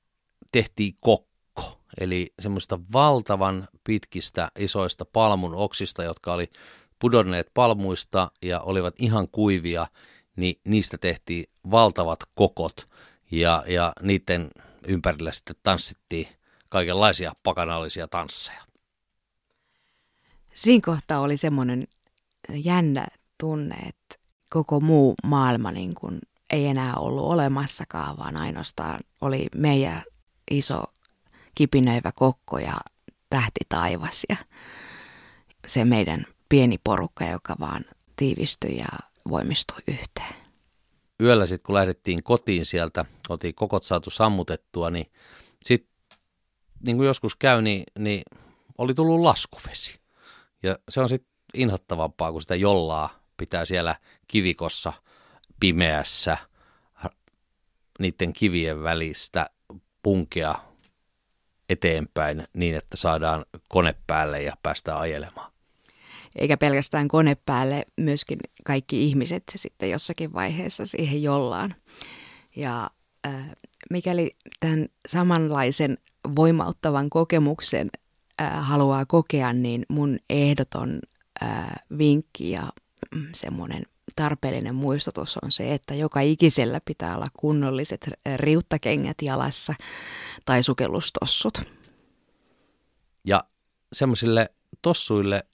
tehtiin 0.52 0.94
kokko, 1.00 1.80
eli 2.00 2.32
semmoista 2.40 2.78
valtavan 2.92 3.68
pitkistä 3.84 4.50
isoista 4.58 5.04
palmun 5.04 5.54
oksista, 5.54 6.04
jotka 6.04 6.34
oli 6.34 6.50
pudonneet 7.00 7.50
palmuista 7.54 8.30
ja 8.42 8.60
olivat 8.60 8.94
ihan 8.98 9.28
kuivia, 9.28 9.86
niin 10.36 10.60
niistä 10.64 10.98
tehtiin 10.98 11.44
valtavat 11.70 12.18
kokot 12.34 12.86
ja, 13.30 13.64
ja 13.66 13.92
niiden 14.02 14.50
ympärillä 14.86 15.32
sitten 15.32 15.56
tanssittiin 15.62 16.28
kaikenlaisia 16.68 17.32
pakanallisia 17.42 18.08
tansseja. 18.08 18.60
Siinä 20.54 20.82
kohtaa 20.84 21.20
oli 21.20 21.36
semmoinen 21.36 21.88
jännä 22.48 23.06
tunne, 23.38 23.74
että 23.74 24.14
koko 24.50 24.80
muu 24.80 25.14
maailma 25.24 25.72
niin 25.72 25.94
kuin 25.94 26.18
ei 26.50 26.66
enää 26.66 26.96
ollut 26.96 27.24
olemassakaan, 27.24 28.18
vaan 28.18 28.36
ainoastaan 28.36 29.00
oli 29.20 29.46
meidän 29.54 30.02
iso 30.50 30.82
kipinöivä 31.54 32.12
kokko 32.12 32.58
ja 32.58 32.74
tähti 33.30 33.60
taivas 33.68 34.26
ja 34.28 34.36
se 35.66 35.84
meidän 35.84 36.26
pieni 36.50 36.78
porukka, 36.84 37.24
joka 37.24 37.56
vaan 37.60 37.84
tiivistyi 38.16 38.76
ja 38.76 38.98
voimistui 39.28 39.78
yhteen. 39.88 40.34
Yöllä 41.20 41.46
sitten 41.46 41.66
kun 41.66 41.74
lähdettiin 41.74 42.22
kotiin 42.22 42.66
sieltä, 42.66 43.04
oltiin 43.28 43.54
kokot 43.54 43.82
saatu 43.84 44.10
sammutettua, 44.10 44.90
niin 44.90 45.12
sitten 45.64 45.92
niin 46.86 46.96
kuin 46.96 47.06
joskus 47.06 47.36
käy, 47.36 47.62
niin, 47.62 47.84
niin 47.98 48.22
oli 48.78 48.94
tullut 48.94 49.20
laskuvesi. 49.20 50.00
Ja 50.62 50.78
se 50.88 51.00
on 51.00 51.08
sitten 51.08 51.32
inhottavampaa, 51.54 52.32
kun 52.32 52.42
sitä 52.42 52.54
jollaa 52.54 53.20
pitää 53.36 53.64
siellä 53.64 53.96
kivikossa 54.26 54.92
pimeässä 55.60 56.36
niiden 57.98 58.32
kivien 58.32 58.82
välistä 58.82 59.50
punkea 60.02 60.54
eteenpäin 61.68 62.48
niin, 62.54 62.76
että 62.76 62.96
saadaan 62.96 63.44
kone 63.68 63.94
päälle 64.06 64.42
ja 64.42 64.56
päästään 64.62 64.98
ajelemaan. 64.98 65.52
Eikä 66.36 66.56
pelkästään 66.56 67.08
kone 67.08 67.36
päälle, 67.46 67.86
myöskin 67.96 68.38
kaikki 68.64 69.04
ihmiset 69.04 69.42
sitten 69.56 69.90
jossakin 69.90 70.32
vaiheessa 70.32 70.86
siihen 70.86 71.22
jollaan. 71.22 71.74
Ja 72.56 72.90
äh, 73.26 73.50
mikäli 73.90 74.36
tämän 74.60 74.88
samanlaisen 75.08 75.98
voimauttavan 76.36 77.10
kokemuksen 77.10 77.90
äh, 78.40 78.66
haluaa 78.68 79.06
kokea, 79.06 79.52
niin 79.52 79.86
mun 79.88 80.18
ehdoton 80.30 80.98
äh, 81.42 81.72
vinkki 81.98 82.50
ja 82.50 82.72
mm, 83.14 83.26
semmoinen 83.34 83.82
tarpeellinen 84.16 84.74
muistutus 84.74 85.36
on 85.42 85.52
se, 85.52 85.74
että 85.74 85.94
joka 85.94 86.20
ikisellä 86.20 86.80
pitää 86.84 87.16
olla 87.16 87.28
kunnolliset 87.36 88.10
riuttakengät 88.36 89.16
jalassa 89.22 89.74
tai 90.44 90.62
sukellustossut. 90.62 91.62
Ja 93.24 93.44
semmoisille 93.92 94.50
tossuille 94.82 95.46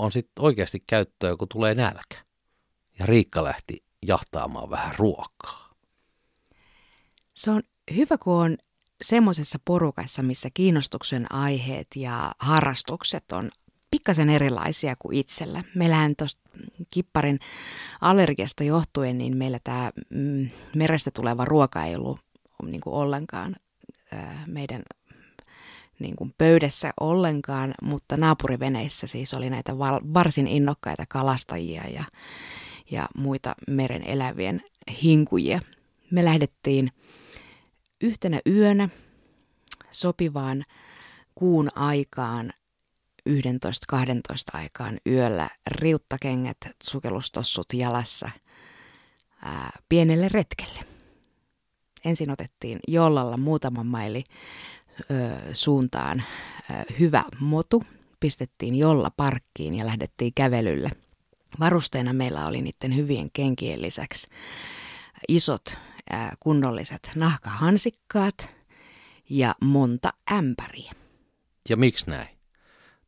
on 0.00 0.12
sitten 0.12 0.44
oikeasti 0.44 0.84
käyttöä, 0.86 1.36
kun 1.36 1.48
tulee 1.48 1.74
nälkä. 1.74 2.24
Ja 2.98 3.06
Riikka 3.06 3.44
lähti 3.44 3.84
jahtaamaan 4.06 4.70
vähän 4.70 4.94
ruokaa. 4.98 5.74
Se 7.34 7.50
on 7.50 7.62
hyvä, 7.96 8.18
kun 8.18 8.34
on 8.34 8.58
semmoisessa 9.02 9.58
porukassa, 9.64 10.22
missä 10.22 10.48
kiinnostuksen 10.54 11.32
aiheet 11.32 11.86
ja 11.96 12.32
harrastukset 12.38 13.32
on 13.32 13.50
pikkasen 13.90 14.30
erilaisia 14.30 14.94
kuin 14.98 15.16
itsellä. 15.16 15.64
Meillähän 15.74 16.16
tuosta 16.16 16.40
kipparin 16.90 17.38
allergiasta 18.00 18.64
johtuen, 18.64 19.18
niin 19.18 19.36
meillä 19.36 19.58
tämä 19.64 19.90
mm, 20.10 20.48
merestä 20.76 21.10
tuleva 21.10 21.44
ruoka 21.44 21.84
ei 21.84 21.96
ollut 21.96 22.20
niin 22.62 22.80
kuin 22.80 22.94
ollenkaan 22.94 23.56
meidän 24.46 24.82
niin 26.00 26.16
kuin 26.16 26.34
pöydässä 26.38 26.92
ollenkaan, 27.00 27.74
mutta 27.82 28.16
naapuriveneissä 28.16 29.06
siis 29.06 29.34
oli 29.34 29.50
näitä 29.50 29.78
val- 29.78 30.00
varsin 30.14 30.46
innokkaita 30.46 31.04
kalastajia 31.08 31.88
ja, 31.88 32.04
ja 32.90 33.08
muita 33.16 33.54
meren 33.68 34.02
elävien 34.02 34.62
hinkujia. 35.02 35.60
Me 36.10 36.24
lähdettiin 36.24 36.92
yhtenä 38.00 38.40
yönä 38.46 38.88
sopivaan 39.90 40.64
kuun 41.34 41.68
aikaan 41.74 42.52
11-12 43.28 43.32
aikaan 44.52 44.98
yöllä 45.06 45.48
riuttakengät, 45.66 46.56
sukellustossut 46.82 47.66
jalassa 47.72 48.30
ää, 49.42 49.70
pienelle 49.88 50.28
retkelle. 50.28 50.80
Ensin 52.04 52.30
otettiin 52.30 52.78
jollalla 52.88 53.36
muutaman 53.36 53.86
maili 53.86 54.24
suuntaan 55.52 56.22
hyvä 56.98 57.24
motu, 57.40 57.82
pistettiin 58.20 58.74
jolla 58.74 59.10
parkkiin 59.16 59.74
ja 59.74 59.86
lähdettiin 59.86 60.34
kävelylle. 60.34 60.90
Varusteena 61.60 62.12
meillä 62.12 62.46
oli 62.46 62.60
niiden 62.60 62.96
hyvien 62.96 63.30
kenkien 63.32 63.82
lisäksi 63.82 64.28
isot 65.28 65.74
kunnolliset 66.40 67.10
nahkahansikkaat 67.14 68.56
ja 69.30 69.54
monta 69.60 70.12
ämpäriä. 70.32 70.92
Ja 71.68 71.76
miksi 71.76 72.10
näin? 72.10 72.40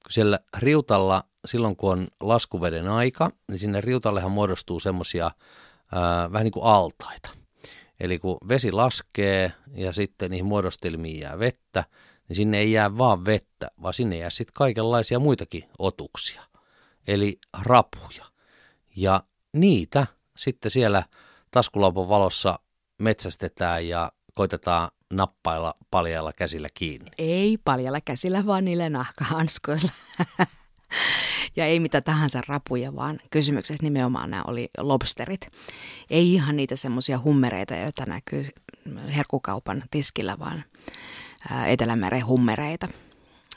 kun 0.03 0.13
siellä 0.13 0.39
riutalla, 0.59 1.25
silloin 1.45 1.77
kun 1.77 1.93
on 1.93 2.09
laskuveden 2.21 2.89
aika, 2.89 3.31
niin 3.49 3.59
sinne 3.59 3.81
riutallehan 3.81 4.33
muodostuu 4.33 4.81
semmoisia 4.81 5.31
vähän 6.33 6.45
niin 6.45 6.53
kuin 6.53 6.65
altaita. 6.65 7.31
Eli 8.03 8.19
kun 8.19 8.39
vesi 8.49 8.73
laskee 8.73 9.53
ja 9.75 9.93
sitten 9.93 10.31
niihin 10.31 10.47
muodostelmiin 10.47 11.21
jää 11.21 11.39
vettä, 11.39 11.85
niin 12.29 12.37
sinne 12.37 12.59
ei 12.59 12.73
jää 12.73 12.99
vaan 12.99 13.25
vettä, 13.25 13.71
vaan 13.83 13.95
sinne 13.95 14.19
jää 14.19 14.31
sitten 14.31 14.55
kaikenlaisia 14.55 15.19
muitakin 15.19 15.65
otuksia, 15.79 16.43
eli 17.07 17.39
rapuja. 17.63 18.25
Ja 18.97 19.23
niitä 19.53 20.07
sitten 20.37 20.71
siellä 20.71 21.03
taskulaupon 21.51 22.09
valossa 22.09 22.59
metsästetään 23.03 23.89
ja 23.89 24.13
koitetaan 24.35 24.91
nappailla 25.13 25.75
paljalla 25.91 26.33
käsillä 26.33 26.69
kiinni. 26.75 27.11
Ei 27.19 27.59
paljalla 27.65 28.01
käsillä, 28.05 28.47
vaan 28.47 28.65
niillä 28.65 28.89
nahkahanskoilla. 28.89 29.91
ja 31.57 31.67
ei 31.67 31.81
mitä 31.81 32.01
tahansa 32.01 32.43
rapuja, 32.49 32.97
vaan 32.97 33.19
kysymyksessä 33.31 33.83
nimenomaan 33.83 34.31
nämä 34.31 34.43
oli 34.47 34.69
lobsterit. 34.79 35.49
Ei 36.11 36.35
ihan 36.35 36.57
niitä 36.57 36.77
semmoisia 36.77 37.19
hummereita, 37.19 37.77
joita 37.77 38.05
näkyy 38.07 38.49
herkukaupan 39.17 39.83
tiskillä, 39.91 40.39
vaan 40.39 40.65
Etelämeren 41.67 42.27
hummereita. 42.27 42.89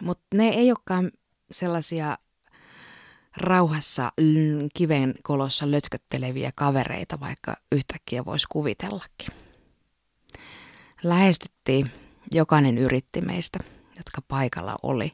Mutta 0.02 0.26
ne 0.34 0.50
ei 0.50 0.71
olekaan 0.71 1.12
sellaisia 1.52 2.17
rauhassa 3.38 4.12
kiven 4.74 5.13
kolossa 5.24 5.71
lötkötteleviä 5.71 6.52
kavereita, 6.56 7.19
vaikka 7.19 7.56
yhtäkkiä 7.71 8.26
voisi 8.26 8.48
kuvitellakin. 8.50 9.28
Lähestyttiin, 11.04 11.91
jokainen 12.32 12.78
yritti 12.78 13.21
meistä, 13.21 13.60
jotka 13.98 14.21
paikalla 14.28 14.76
oli. 14.84 15.13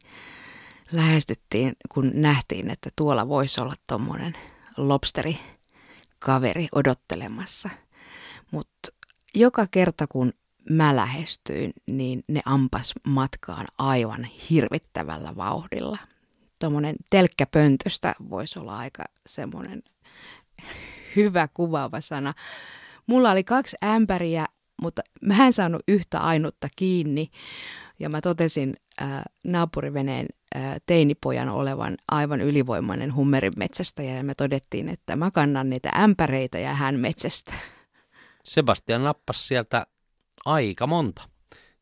Lähestyttiin, 0.92 1.74
kun 1.90 2.12
nähtiin, 2.14 2.72
että 2.72 2.90
tuolla 2.96 3.28
voisi 3.28 3.62
olla 3.62 3.76
tuommoinen 3.88 4.34
lobsteri 4.78 5.38
kaveri 6.20 6.68
odottelemassa. 6.76 7.70
Mutta 8.52 8.90
joka 9.36 9.68
kerta 9.72 10.08
kun 10.08 10.34
mä 10.70 10.96
lähestyin, 10.96 11.74
niin 11.88 12.24
ne 12.28 12.42
ampas 12.46 12.94
matkaan 13.08 13.68
aivan 13.78 14.24
hirvittävällä 14.24 15.36
vauhdilla. 15.36 15.98
Tuommoinen 16.60 16.96
telkkäpöntöstä 17.10 18.16
voisi 18.30 18.60
olla 18.60 18.78
aika 18.78 19.04
semmoinen 19.28 19.84
hyvä 21.16 21.48
kuvaava 21.54 22.02
sana. 22.02 22.34
Mulla 23.08 23.32
oli 23.32 23.44
kaksi 23.44 23.78
ämpäriä, 23.84 24.46
mutta 24.82 25.02
mä 25.22 25.46
en 25.46 25.54
saanut 25.54 25.82
yhtä 25.88 26.20
ainutta 26.20 26.68
kiinni. 26.76 27.32
Ja 28.00 28.10
mä 28.10 28.22
totesin 28.22 28.74
äh, 29.02 29.22
naapuriveneen 29.46 30.26
teinipojan 30.86 31.50
olevan 31.50 31.98
aivan 32.12 32.42
ylivoimainen 32.42 33.16
hummerin 33.16 33.54
metsästäjä 33.58 34.16
ja 34.16 34.24
me 34.24 34.36
todettiin, 34.36 34.90
että 34.90 35.16
mä 35.16 35.32
kannan 35.32 35.70
niitä 35.70 35.90
ämpäreitä 35.90 36.60
ja 36.60 36.74
hän 36.74 37.00
metsästä. 37.00 37.54
Sebastian 38.44 39.04
nappasi 39.04 39.48
sieltä 39.48 39.88
aika 40.46 40.88
monta, 40.88 41.30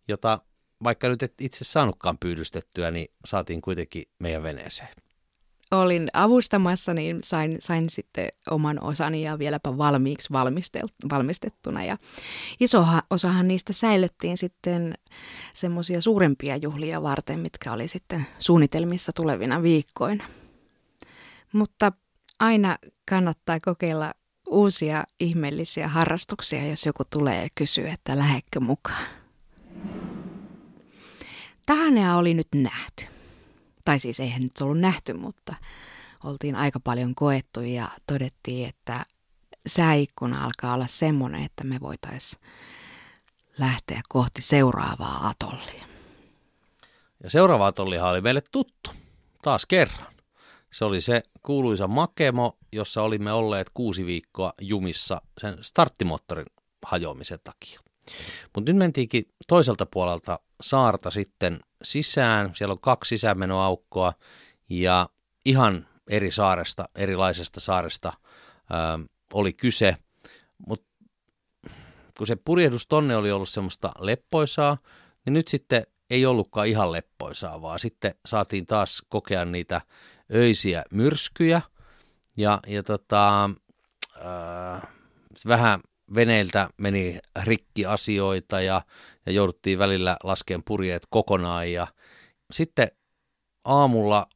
jota 0.07 0.41
vaikka 0.83 1.09
nyt 1.09 1.23
et 1.23 1.33
itse 1.41 1.65
saanutkaan 1.65 2.17
pyydystettyä, 2.17 2.91
niin 2.91 3.07
saatiin 3.25 3.61
kuitenkin 3.61 4.05
meidän 4.19 4.43
veneeseen. 4.43 4.93
Olin 5.71 6.07
avustamassa, 6.13 6.93
niin 6.93 7.19
sain, 7.23 7.57
sain 7.59 7.89
sitten 7.89 8.29
oman 8.49 8.83
osani 8.83 9.23
ja 9.23 9.39
vieläpä 9.39 9.77
valmiiksi 9.77 10.29
valmistettuna. 11.09 11.83
Ja 11.83 11.97
iso 12.59 12.85
osahan 13.09 13.47
niistä 13.47 13.73
säilyttiin 13.73 14.37
sitten 14.37 14.93
semmoisia 15.53 16.01
suurempia 16.01 16.57
juhlia 16.57 17.03
varten, 17.03 17.41
mitkä 17.41 17.71
oli 17.71 17.87
sitten 17.87 18.27
suunnitelmissa 18.39 19.11
tulevina 19.15 19.63
viikkoina. 19.63 20.23
Mutta 21.53 21.91
aina 22.39 22.77
kannattaa 23.09 23.59
kokeilla 23.59 24.13
uusia 24.49 25.03
ihmeellisiä 25.19 25.87
harrastuksia, 25.87 26.67
jos 26.67 26.85
joku 26.85 27.03
tulee 27.09 27.43
ja 27.43 27.49
kysyy, 27.55 27.87
että 27.87 28.17
lähekkö 28.17 28.59
mukaan. 28.59 29.05
Tähän 31.65 32.15
oli 32.15 32.33
nyt 32.33 32.47
nähty. 32.55 33.18
Tai 33.89 33.99
siis 33.99 34.19
eihän 34.19 34.41
nyt 34.41 34.61
ollut 34.61 34.79
nähty, 34.79 35.13
mutta 35.13 35.55
oltiin 36.23 36.55
aika 36.55 36.79
paljon 36.79 37.15
koettu 37.15 37.61
ja 37.61 37.87
todettiin, 38.07 38.69
että 38.69 39.05
sääikkuna 39.67 40.43
alkaa 40.45 40.73
olla 40.73 40.87
semmoinen, 40.87 41.43
että 41.43 41.63
me 41.63 41.79
voitaisiin 41.79 42.41
lähteä 43.57 44.01
kohti 44.09 44.41
seuraavaa 44.41 45.27
atollia. 45.27 45.85
Ja 47.23 47.29
seuraava 47.29 47.67
atollihan 47.67 48.09
oli 48.09 48.21
meille 48.21 48.41
tuttu, 48.51 48.91
taas 49.41 49.65
kerran. 49.65 50.13
Se 50.71 50.85
oli 50.85 51.01
se 51.01 51.23
kuuluisa 51.45 51.87
Makemo, 51.87 52.57
jossa 52.71 53.01
olimme 53.01 53.31
olleet 53.31 53.69
kuusi 53.73 54.05
viikkoa 54.05 54.53
jumissa 54.61 55.21
sen 55.41 55.57
starttimoottorin 55.61 56.47
hajoamisen 56.85 57.39
takia. 57.43 57.79
Mutta 58.55 58.71
nyt 58.71 58.77
mentiinkin 58.77 59.23
toiselta 59.47 59.85
puolelta 59.85 60.39
saarta 60.61 61.11
sitten 61.11 61.59
sisään. 61.83 62.51
Siellä 62.55 62.71
on 62.73 62.79
kaksi 62.79 63.09
sisäänmenoaukkoa 63.09 64.13
ja 64.69 65.09
ihan 65.45 65.87
eri 66.07 66.31
saaresta, 66.31 66.89
erilaisesta 66.95 67.59
saaresta 67.59 68.13
ää, 68.69 68.99
oli 69.33 69.53
kyse. 69.53 69.97
Mutta 70.67 70.87
kun 72.17 72.27
se 72.27 72.35
purjehdus 72.35 72.87
tonne 72.87 73.15
oli 73.15 73.31
ollut 73.31 73.49
semmoista 73.49 73.91
leppoisaa, 73.99 74.77
niin 75.25 75.33
nyt 75.33 75.47
sitten 75.47 75.87
ei 76.09 76.25
ollutkaan 76.25 76.67
ihan 76.67 76.91
leppoisaa, 76.91 77.61
vaan 77.61 77.79
sitten 77.79 78.15
saatiin 78.25 78.65
taas 78.65 79.03
kokea 79.09 79.45
niitä 79.45 79.81
öisiä 80.33 80.83
myrskyjä 80.91 81.61
ja, 82.37 82.59
ja 82.67 82.83
tota, 82.83 83.49
äh, 84.15 84.87
vähän 85.47 85.79
veneiltä 86.15 86.69
meni 86.77 87.19
rikki 87.43 87.85
asioita 87.85 88.61
ja, 88.61 88.81
ja 89.25 89.31
jouduttiin 89.31 89.79
välillä 89.79 90.17
laskeen 90.23 90.61
purjeet 90.65 91.07
kokonaan 91.09 91.71
ja 91.71 91.87
sitten 92.51 92.91
aamulla, 93.63 94.27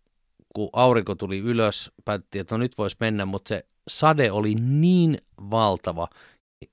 kun 0.56 0.70
aurinko 0.74 1.16
tuli 1.16 1.40
ylös, 1.40 1.92
päätettiin, 2.06 2.42
että 2.42 2.56
no 2.56 2.60
nyt 2.60 2.78
voisi 2.78 2.98
mennä, 3.00 3.26
mutta 3.26 3.50
se 3.50 3.66
sade 3.88 4.32
oli 4.32 4.56
niin 4.56 5.18
valtava, 5.50 6.08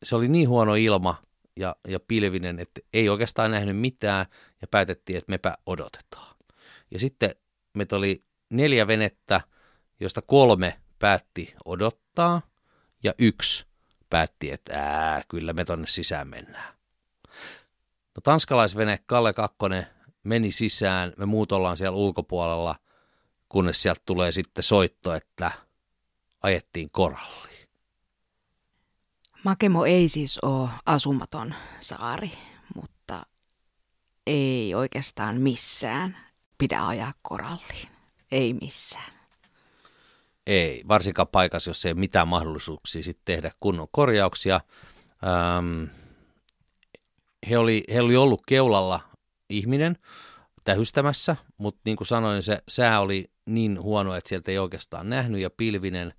se 0.02 0.16
oli 0.16 0.28
niin 0.28 0.48
huono 0.48 0.74
ilma 0.74 1.16
ja, 1.56 1.76
ja 1.88 2.00
pilvinen, 2.00 2.58
että 2.58 2.80
ei 2.92 3.08
oikeastaan 3.08 3.50
nähnyt 3.50 3.76
mitään 3.76 4.26
ja 4.60 4.68
päätettiin, 4.68 5.16
että 5.18 5.30
mepä 5.30 5.54
odotetaan. 5.66 6.36
Ja 6.90 6.98
sitten 6.98 7.34
meitä 7.76 7.96
oli 7.96 8.24
neljä 8.50 8.86
venettä, 8.86 9.40
josta 10.00 10.22
kolme 10.22 10.80
päätti 10.98 11.54
odottaa 11.64 12.42
ja 13.04 13.14
yksi 13.18 13.69
päätti, 14.10 14.50
että 14.52 14.72
ää, 14.74 15.22
kyllä 15.28 15.52
me 15.52 15.64
tonne 15.64 15.86
sisään 15.86 16.28
mennään. 16.28 16.74
No 18.14 18.20
tanskalaisvene 18.22 18.98
Kalle 19.06 19.32
Kakkonen 19.32 19.86
meni 20.22 20.52
sisään, 20.52 21.12
me 21.16 21.26
muut 21.26 21.52
ollaan 21.52 21.76
siellä 21.76 21.96
ulkopuolella, 21.96 22.76
kunnes 23.48 23.82
sieltä 23.82 24.02
tulee 24.04 24.32
sitten 24.32 24.64
soitto, 24.64 25.14
että 25.14 25.50
ajettiin 26.42 26.90
koralliin. 26.90 27.68
Makemo 29.44 29.84
ei 29.84 30.08
siis 30.08 30.38
ole 30.38 30.68
asumaton 30.86 31.54
saari, 31.80 32.32
mutta 32.74 33.26
ei 34.26 34.74
oikeastaan 34.74 35.40
missään 35.40 36.16
pidä 36.58 36.86
ajaa 36.86 37.14
koralliin. 37.22 37.88
Ei 38.32 38.52
missään. 38.52 39.19
Ei, 40.46 40.82
varsinkaan 40.88 41.28
paikassa, 41.28 41.70
jos 41.70 41.86
ei 41.86 41.92
ole 41.92 42.00
mitään 42.00 42.28
mahdollisuuksia 42.28 43.02
sit 43.02 43.18
tehdä 43.24 43.50
kunnon 43.60 43.88
korjauksia. 43.90 44.60
Ähm, 45.24 45.84
he, 47.50 47.58
oli, 47.58 47.84
he 47.92 48.00
oli 48.00 48.16
ollut 48.16 48.42
keulalla 48.46 49.00
ihminen 49.48 49.96
tähystämässä, 50.64 51.36
mutta 51.58 51.80
niin 51.84 51.96
kuin 51.96 52.06
sanoin, 52.06 52.42
se 52.42 52.58
sää 52.68 53.00
oli 53.00 53.30
niin 53.46 53.82
huono, 53.82 54.14
että 54.14 54.28
sieltä 54.28 54.50
ei 54.50 54.58
oikeastaan 54.58 55.10
nähnyt 55.10 55.40
ja 55.40 55.50
pilvinen, 55.50 56.14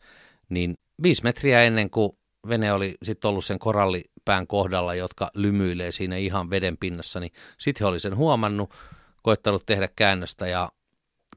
niin 0.49 0.77
viisi 1.03 1.23
metriä 1.23 1.61
ennen 1.63 1.89
kuin 1.89 2.11
vene 2.47 2.73
oli 2.73 2.95
sitten 3.03 3.29
ollut 3.29 3.45
sen 3.45 3.59
korallipään 3.59 4.47
kohdalla, 4.47 4.95
jotka 4.95 5.31
lymyilee 5.33 5.91
siinä 5.91 6.17
ihan 6.17 6.49
veden 6.49 6.77
pinnassa, 6.77 7.19
niin 7.19 7.31
sitten 7.57 7.85
he 7.85 7.89
oli 7.89 7.99
sen 7.99 8.15
huomannut, 8.15 8.73
koittanut 9.23 9.65
tehdä 9.65 9.89
käännöstä 9.95 10.47
ja 10.47 10.71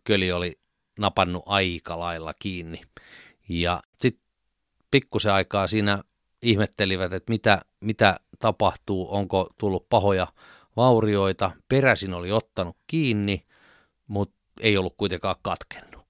köli 0.05 0.33
oli 0.33 0.59
napannut 0.99 1.43
aika 1.47 1.99
lailla 1.99 2.35
kiinni. 2.35 2.83
Ja 3.49 3.83
sitten 4.01 4.25
pikkusen 4.91 5.33
aikaa 5.33 5.67
siinä 5.67 6.05
ihmettelivät, 6.43 7.13
että 7.13 7.31
mitä, 7.31 7.61
mitä 7.81 8.17
tapahtuu, 8.39 9.15
onko 9.15 9.51
tullut 9.59 9.89
pahoja 9.89 10.27
vaurioita. 10.77 11.51
Peräsin 11.69 12.15
oli 12.15 12.33
ottanut 12.33 12.77
kiinni, 12.87 13.47
mutta 14.07 14.37
ei 14.61 14.77
ollut 14.77 14.95
kuitenkaan 14.97 15.37
katkennut. 15.43 16.07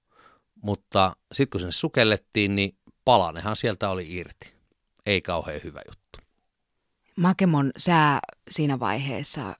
Mutta 0.61 1.15
sitten 1.31 1.49
kun 1.49 1.61
sen 1.61 1.71
sukellettiin, 1.71 2.55
niin 2.55 2.77
palanehan 3.05 3.55
sieltä 3.55 3.89
oli 3.89 4.15
irti. 4.15 4.53
Ei 5.05 5.21
kauhean 5.21 5.61
hyvä 5.63 5.81
juttu. 5.87 6.19
Makemon 7.17 7.71
sää 7.77 8.19
siinä 8.49 8.79
vaiheessa 8.79 9.55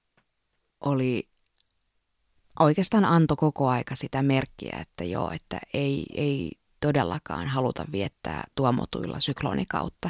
oli 0.81 1.29
oikeastaan 2.59 3.05
antoi 3.05 3.37
koko 3.37 3.69
aika 3.69 3.95
sitä 3.95 4.21
merkkiä, 4.21 4.77
että 4.81 5.03
joo, 5.03 5.31
että 5.31 5.59
ei, 5.73 6.05
ei 6.15 6.51
todellakaan 6.79 7.47
haluta 7.47 7.85
viettää 7.91 8.43
tuomotuilla 8.55 9.19
syklonikautta 9.19 10.09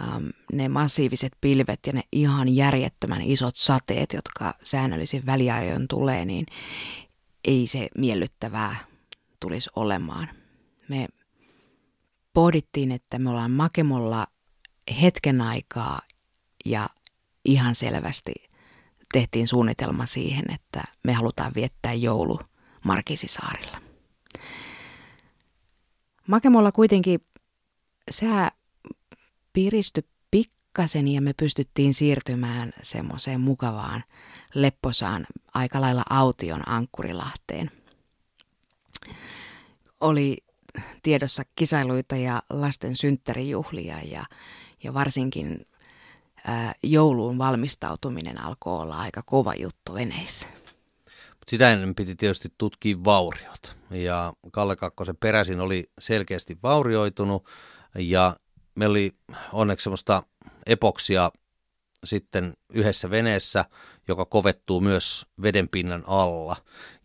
ähm, 0.00 0.26
ne 0.52 0.68
massiiviset 0.68 1.32
pilvet 1.40 1.80
ja 1.86 1.92
ne 1.92 2.02
ihan 2.12 2.48
järjettömän 2.48 3.22
isot 3.22 3.56
sateet, 3.56 4.12
jotka 4.12 4.54
säännöllisin 4.62 5.26
väliajoin 5.26 5.88
tulee, 5.88 6.24
niin 6.24 6.46
ei 7.44 7.66
se 7.66 7.88
miellyttävää 7.98 8.76
tulisi 9.40 9.70
olemaan. 9.76 10.28
Me 10.88 11.08
pohdittiin, 12.32 12.92
että 12.92 13.18
me 13.18 13.30
ollaan 13.30 13.50
Makemolla 13.50 14.26
hetken 15.00 15.40
aikaa 15.40 16.00
ja 16.64 16.88
ihan 17.44 17.74
selvästi 17.74 18.47
tehtiin 19.12 19.48
suunnitelma 19.48 20.06
siihen, 20.06 20.44
että 20.54 20.84
me 21.04 21.12
halutaan 21.12 21.52
viettää 21.54 21.94
joulu 21.94 22.38
Markisisaarilla. 22.84 23.80
Makemolla 26.26 26.72
kuitenkin 26.72 27.20
sää 28.10 28.50
piristyi 29.52 30.04
pikkasen 30.30 31.08
ja 31.08 31.22
me 31.22 31.32
pystyttiin 31.32 31.94
siirtymään 31.94 32.72
semmoiseen 32.82 33.40
mukavaan 33.40 34.04
lepposaan 34.54 35.26
aika 35.54 35.80
lailla 35.80 36.02
aution 36.10 36.68
Ankkurilahteen. 36.68 37.70
Oli 40.00 40.36
tiedossa 41.02 41.42
kisailuita 41.56 42.16
ja 42.16 42.42
lasten 42.50 42.96
synttärijuhlia 42.96 44.00
ja, 44.02 44.24
ja 44.84 44.94
varsinkin 44.94 45.66
jouluun 46.82 47.38
valmistautuminen 47.38 48.40
alkoi 48.40 48.82
olla 48.82 48.96
aika 48.96 49.22
kova 49.22 49.54
juttu 49.54 49.94
veneissä. 49.94 50.48
Sitä 51.48 51.72
ennen 51.72 51.94
piti 51.94 52.14
tietysti 52.14 52.48
tutkia 52.58 52.96
vauriot. 53.04 53.76
Ja 53.90 54.32
Kalle 54.52 54.76
Kakkosen 54.76 55.16
peräisin 55.16 55.60
oli 55.60 55.90
selkeästi 55.98 56.58
vaurioitunut 56.62 57.46
ja 57.94 58.36
me 58.78 58.86
oli 58.86 59.14
onneksi 59.52 59.84
semmoista 59.84 60.22
epoksia 60.66 61.30
sitten 62.04 62.54
yhdessä 62.72 63.10
veneessä, 63.10 63.64
joka 64.08 64.24
kovettuu 64.24 64.80
myös 64.80 65.26
vedenpinnan 65.42 66.04
alla 66.06 66.56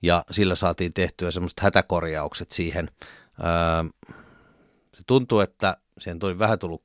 ja 0.02 0.26
sillä 0.32 0.56
saatiin 0.56 0.94
tehtyä 0.94 1.32
semmoiset 1.32 1.60
hätäkorjaukset 1.60 2.52
siihen. 2.52 2.92
Öö, 3.40 4.16
se 4.94 5.02
tuntuu, 5.08 5.40
että 5.40 5.78
siihen 6.00 6.20
tuli 6.20 6.40
vähän 6.40 6.60
tullut 6.60 6.82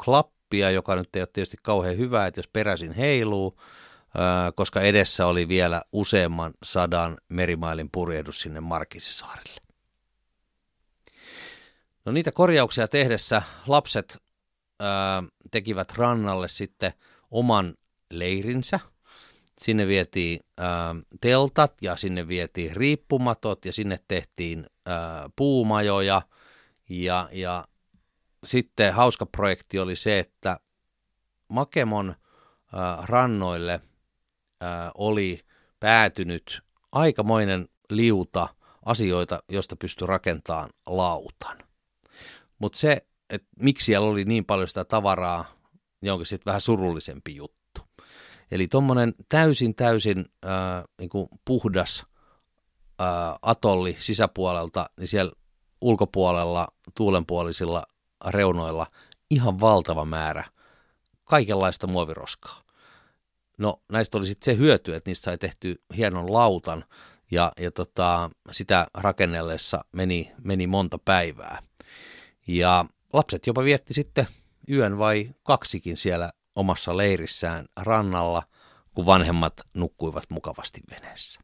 klappia, 0.48 0.70
joka 0.70 0.96
nyt 0.96 1.16
ei 1.16 1.22
ole 1.22 1.28
tietysti 1.32 1.56
kauhean 1.62 1.98
hyvä, 1.98 2.26
että 2.26 2.38
jos 2.38 2.48
peräisin 2.48 2.92
heiluu, 2.92 3.60
koska 4.54 4.80
edessä 4.80 5.26
oli 5.26 5.48
vielä 5.48 5.82
useamman 5.92 6.54
sadan 6.62 7.18
merimailin 7.28 7.88
purjehdus 7.92 8.40
sinne 8.40 8.60
Markisisaarille. 8.60 9.60
No 12.04 12.12
niitä 12.12 12.32
korjauksia 12.32 12.88
tehdessä 12.88 13.42
lapset 13.66 14.18
tekivät 15.50 15.92
rannalle 15.96 16.48
sitten 16.48 16.92
oman 17.30 17.74
leirinsä. 18.10 18.80
Sinne 19.58 19.86
vietiin 19.86 20.40
ää, 20.56 20.94
teltat 21.20 21.74
ja 21.82 21.96
sinne 21.96 22.28
vietiin 22.28 22.76
riippumatot 22.76 23.64
ja 23.64 23.72
sinne 23.72 23.98
tehtiin 24.08 24.66
ää, 24.86 25.30
puumajoja. 25.36 26.22
Ja, 26.88 27.28
ja 27.32 27.64
sitten 28.44 28.94
hauska 28.94 29.26
projekti 29.26 29.78
oli 29.78 29.96
se, 29.96 30.18
että 30.18 30.60
Makemon 31.48 32.14
ää, 32.72 33.02
rannoille 33.06 33.80
ää, 34.60 34.90
oli 34.94 35.44
päätynyt 35.80 36.62
aikamoinen 36.92 37.68
liuta 37.90 38.48
asioita, 38.84 39.42
josta 39.48 39.76
pystyi 39.76 40.06
rakentamaan 40.06 40.70
lautan. 40.86 41.58
Mutta 42.58 42.78
se 42.78 43.06
että 43.30 43.48
miksi 43.58 43.84
siellä 43.84 44.08
oli 44.08 44.24
niin 44.24 44.44
paljon 44.44 44.68
sitä 44.68 44.84
tavaraa, 44.84 45.44
niin 46.00 46.12
onko 46.12 46.24
sitten 46.24 46.46
vähän 46.46 46.60
surullisempi 46.60 47.36
juttu. 47.36 47.80
Eli 48.50 48.68
tuommoinen 48.68 49.14
täysin, 49.28 49.74
täysin 49.74 50.24
äh, 50.44 50.84
niin 50.98 51.28
puhdas 51.44 52.06
äh, 53.00 53.06
atolli 53.42 53.96
sisäpuolelta, 53.98 54.90
niin 54.96 55.08
siellä 55.08 55.32
ulkopuolella 55.80 56.68
tuulenpuolisilla 56.94 57.82
reunoilla 58.26 58.86
ihan 59.30 59.60
valtava 59.60 60.04
määrä 60.04 60.44
kaikenlaista 61.24 61.86
muoviroskaa. 61.86 62.62
No 63.58 63.82
näistä 63.92 64.18
oli 64.18 64.26
sitten 64.26 64.54
se 64.54 64.58
hyöty, 64.58 64.94
että 64.94 65.10
niistä 65.10 65.24
sai 65.24 65.38
tehty 65.38 65.82
hienon 65.96 66.32
lautan 66.32 66.84
ja, 67.30 67.52
ja 67.60 67.70
tota, 67.70 68.30
sitä 68.50 68.86
rakennellessa 68.94 69.84
meni, 69.92 70.32
meni 70.44 70.66
monta 70.66 70.98
päivää. 70.98 71.62
Ja 72.46 72.84
lapset 73.12 73.46
jopa 73.46 73.64
vietti 73.64 73.94
sitten 73.94 74.26
yön 74.70 74.98
vai 74.98 75.30
kaksikin 75.42 75.96
siellä 75.96 76.32
omassa 76.56 76.96
leirissään 76.96 77.66
rannalla, 77.76 78.42
kun 78.94 79.06
vanhemmat 79.06 79.52
nukkuivat 79.74 80.24
mukavasti 80.30 80.80
veneessä. 80.90 81.40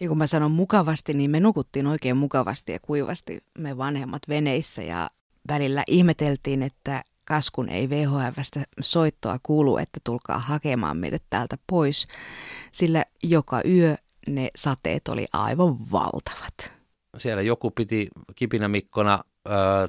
Ja 0.00 0.08
kun 0.08 0.18
mä 0.18 0.26
sanon 0.26 0.50
mukavasti, 0.50 1.14
niin 1.14 1.30
me 1.30 1.40
nukuttiin 1.40 1.86
oikein 1.86 2.16
mukavasti 2.16 2.72
ja 2.72 2.78
kuivasti 2.82 3.44
me 3.58 3.76
vanhemmat 3.76 4.22
veneissä 4.28 4.82
ja 4.82 5.10
välillä 5.48 5.82
ihmeteltiin, 5.88 6.62
että 6.62 7.04
Kaskun 7.24 7.68
ei 7.68 7.90
VHFstä 7.90 8.64
soittoa 8.80 9.38
kuulu, 9.42 9.76
että 9.76 10.00
tulkaa 10.04 10.38
hakemaan 10.38 10.96
meidät 10.96 11.22
täältä 11.30 11.58
pois, 11.66 12.08
sillä 12.72 13.04
joka 13.24 13.60
yö 13.68 13.96
ne 14.26 14.48
sateet 14.56 15.08
oli 15.08 15.26
aivan 15.32 15.90
valtavat. 15.92 16.72
Siellä 17.18 17.42
joku 17.42 17.70
piti 17.70 18.08
kipinämikkona 18.34 19.24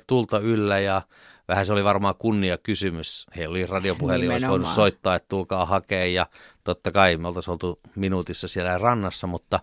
tulta 0.07 0.39
yllä 0.39 0.79
ja 0.79 1.01
vähän 1.47 1.65
se 1.65 1.73
oli 1.73 1.83
varmaan 1.83 2.15
kunnia 2.19 2.57
kysymys. 2.57 3.25
He 3.35 3.47
oli 3.47 3.65
radiopuhelin, 3.65 4.31
olisi 4.31 4.47
voinut 4.47 4.67
soittaa, 4.67 5.15
että 5.15 5.27
tulkaa 5.29 5.65
hakea 5.65 6.05
ja 6.05 6.27
totta 6.63 6.91
kai 6.91 7.17
me 7.17 7.27
oltaisiin 7.27 7.51
oltu 7.51 7.79
minuutissa 7.95 8.47
siellä 8.47 8.77
rannassa, 8.77 9.27
mutta, 9.27 9.59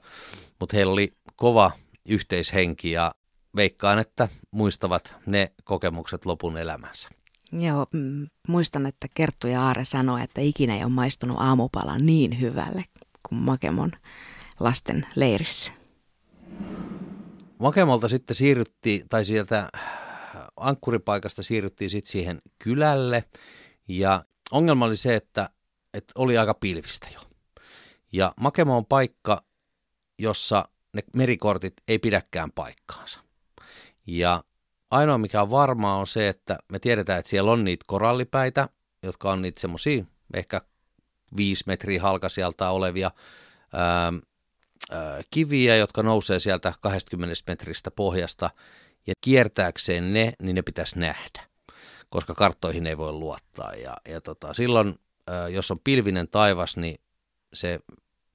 mutta 0.61 0.77
heillä 0.77 0.93
oli 0.93 1.13
kova 1.37 1.71
yhteishenki 2.09 2.91
ja 2.91 3.15
veikkaan, 3.57 3.99
että 3.99 4.29
muistavat 4.51 5.17
ne 5.27 5.53
kokemukset 5.65 6.27
lopun 6.27 6.59
elämänsä. 6.59 7.09
Joo, 7.53 7.87
muistan, 8.49 8.87
että 8.87 9.07
Kerttu 9.15 9.47
ja 9.47 9.63
Aare 9.63 9.85
sanoi, 9.85 10.23
että 10.23 10.41
ikinä 10.41 10.77
ei 10.77 10.85
ole 10.85 10.93
maistunut 10.93 11.37
aamupala 11.41 11.99
niin 11.99 12.41
hyvälle 12.41 12.83
kuin 13.29 13.43
Makemon 13.43 13.93
lasten 14.61 15.07
leirissä. 15.17 15.73
Makemolta 17.59 18.09
sitten 18.09 18.37
siirryttiin, 18.37 19.09
tai 19.09 19.25
sieltä 19.25 19.69
ankkuripaikasta 20.57 21.43
siirryttiin 21.43 21.91
sitten 21.91 22.13
siihen 22.13 22.43
kylälle. 22.59 23.25
Ja 23.89 24.25
ongelma 24.51 24.85
oli 24.85 24.97
se, 24.97 25.15
että, 25.15 25.51
että 25.95 26.13
oli 26.15 26.39
aika 26.39 26.55
pilvistä 26.55 27.09
jo. 27.15 27.21
Ja 28.13 28.35
Makemo 28.37 28.77
on 28.77 28.87
paikka, 28.87 29.45
jossa 30.19 30.69
ne 30.93 31.03
merikortit 31.13 31.75
ei 31.89 31.99
pidäkään 31.99 32.51
paikkaansa. 32.55 33.21
Ja 34.07 34.45
ainoa 34.91 35.19
mikä 35.19 35.43
on 35.43 35.51
varmaa 35.51 35.97
on 35.97 36.07
se, 36.07 36.29
että 36.29 36.59
me 36.73 36.79
tiedetään, 36.79 37.19
että 37.19 37.31
siellä 37.31 37.53
on 37.53 37.65
niitä 37.65 37.85
korallipäitä, 37.87 38.69
jotka 39.03 39.33
on 39.33 39.43
niitä 39.43 39.61
semmoisia 39.61 40.05
ehkä 40.35 40.61
viisi 41.37 41.65
metriä 41.67 42.03
halkasijalta 42.03 42.71
olevia 42.71 43.11
ää, 43.73 44.13
kiviä, 45.31 45.77
jotka 45.77 46.03
nousee 46.03 46.39
sieltä 46.39 46.75
20 46.81 47.35
metristä 47.47 47.91
pohjasta, 47.91 48.51
ja 49.07 49.15
kiertääkseen 49.21 50.13
ne, 50.13 50.33
niin 50.43 50.55
ne 50.55 50.63
pitäisi 50.63 50.99
nähdä, 50.99 51.47
koska 52.09 52.35
karttoihin 52.35 52.87
ei 52.87 52.99
voi 52.99 53.13
luottaa. 53.13 53.73
Ja, 53.73 53.97
ja 54.09 54.21
tota, 54.21 54.55
silloin, 54.55 54.99
jos 55.53 55.71
on 55.71 55.81
pilvinen 55.85 56.29
taivas, 56.29 56.77
niin 56.77 57.01
se 57.55 57.81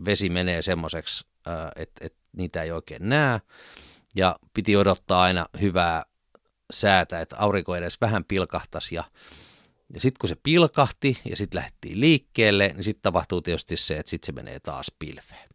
vesi 0.06 0.30
menee 0.30 0.62
semmoiseksi, 0.62 1.28
että, 1.76 2.06
että 2.06 2.20
niitä 2.38 2.64
ei 2.64 2.72
oikein 2.72 3.10
näe, 3.10 3.42
ja 4.16 4.40
piti 4.54 4.78
odottaa 4.78 5.22
aina 5.22 5.46
hyvää 5.62 6.04
säätä, 6.74 7.20
että 7.22 7.38
aurinko 7.38 7.76
edes 7.76 8.02
vähän 8.02 8.26
pilkahtaisi, 8.26 8.96
ja 8.96 9.04
ja 9.94 10.02
sitten 10.02 10.20
kun 10.20 10.30
se 10.30 10.36
pilkahti 10.44 11.18
ja 11.26 11.36
sitten 11.36 11.58
lähdettiin 11.58 12.00
liikkeelle, 12.00 12.68
niin 12.68 12.84
sitten 12.84 13.02
tapahtuu 13.02 13.42
tietysti 13.42 13.78
se, 13.78 13.98
että 13.98 14.10
sitten 14.10 14.26
se 14.26 14.32
menee 14.32 14.60
taas 14.60 14.92
pilveen. 15.00 15.50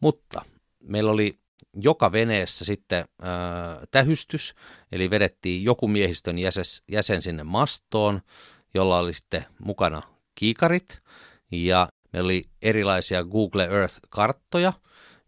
Mutta 0.00 0.44
meillä 0.82 1.10
oli 1.10 1.38
joka 1.74 2.12
veneessä 2.12 2.64
sitten 2.64 2.98
äh, 2.98 3.28
tähystys, 3.90 4.54
eli 4.92 5.10
vedettiin 5.10 5.64
joku 5.64 5.88
miehistön 5.88 6.38
jäses, 6.38 6.82
jäsen 6.88 7.22
sinne 7.22 7.44
mastoon, 7.44 8.22
jolla 8.74 8.98
oli 8.98 9.12
sitten 9.12 9.44
mukana 9.58 10.02
kiikarit, 10.34 10.98
ja 11.50 11.88
meillä 12.12 12.26
oli 12.26 12.44
erilaisia 12.62 13.24
Google 13.24 13.64
Earth-karttoja, 13.64 14.72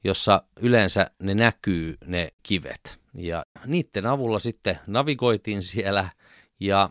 jossa 0.04 0.42
yleensä 0.60 1.10
ne 1.22 1.34
näkyy 1.34 1.96
ne 2.04 2.28
kivet. 2.42 2.98
Ja 3.14 3.46
niiden 3.66 4.06
avulla 4.06 4.38
sitten 4.38 4.78
navigoitiin 4.86 5.62
siellä, 5.62 6.10
ja 6.60 6.90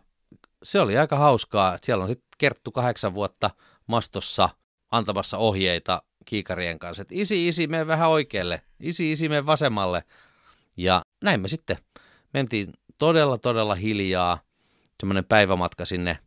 se 0.64 0.80
oli 0.80 0.98
aika 0.98 1.18
hauskaa, 1.18 1.76
että 1.76 1.86
siellä 1.86 2.02
on 2.02 2.10
sitten 2.10 2.28
Kerttu 2.38 2.72
kahdeksan 2.72 3.14
vuotta 3.14 3.50
mastossa 3.88 4.50
antamassa 4.92 5.38
ohjeita 5.38 6.04
kiikarien 6.28 6.80
kanssa, 6.80 7.02
että 7.02 7.16
isi, 7.18 7.48
isi, 7.48 7.68
mene 7.68 7.88
vähän 7.88 8.10
oikealle, 8.10 8.62
isi, 8.80 9.12
isi, 9.12 9.30
mene 9.30 9.46
vasemmalle. 9.46 10.04
Ja 10.78 11.02
näin 11.24 11.42
me 11.42 11.48
sitten 11.48 11.78
mentiin 12.34 12.74
todella, 12.98 13.38
todella 13.38 13.76
hiljaa, 13.76 14.40
semmoinen 15.00 15.26
päivämatka 15.26 15.86
sinne 15.86 16.18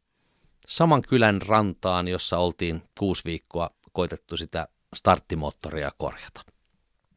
saman 0.68 1.02
kylän 1.02 1.42
rantaan, 1.42 2.08
jossa 2.08 2.38
oltiin 2.38 2.82
kuusi 2.98 3.24
viikkoa 3.24 3.70
koitettu 3.92 4.36
sitä 4.36 4.68
starttimoottoria 4.94 5.92
korjata. 5.98 6.40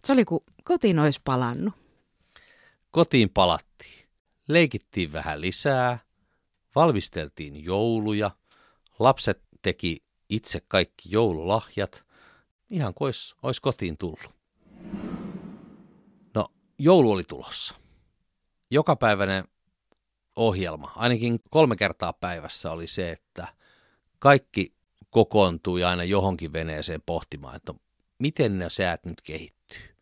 Se 0.06 0.13
oli 0.13 0.26
kuin 0.26 0.43
kotiin 0.63 1.00
olisi 1.00 1.22
palannut. 1.24 1.74
Kotiin 2.91 3.30
palattiin. 3.30 4.08
Leikittiin 4.48 5.13
vähän 5.13 5.41
lisää, 5.41 6.00
valmisteltiin 6.76 7.63
jouluja, 7.63 8.32
lapset 9.00 9.41
teki 9.62 10.04
itse 10.30 10.62
kaikki 10.67 11.10
joululahjat, 11.12 12.06
ihan 12.74 12.94
kuin 12.94 13.08
olisi, 13.08 13.36
olisi 13.44 13.62
kotiin 13.62 13.98
tullut. 13.98 14.30
No, 16.36 16.52
joulu 16.78 17.12
oli 17.12 17.24
tulossa. 17.24 17.76
Jokapäiväinen 18.72 19.44
ohjelma, 20.36 20.92
ainakin 20.96 21.40
kolme 21.50 21.76
kertaa 21.76 22.14
päivässä 22.14 22.72
oli 22.72 22.88
se, 22.88 23.12
että 23.12 23.48
kaikki 24.20 24.74
kokoontui 25.10 25.84
aina 25.84 26.04
johonkin 26.04 26.54
veneeseen 26.54 27.02
pohtimaan, 27.06 27.56
että 27.56 27.74
miten 28.20 28.60
ne 28.60 28.70
säät 28.70 29.06
nyt 29.06 29.22
kehittyy. 29.22 29.96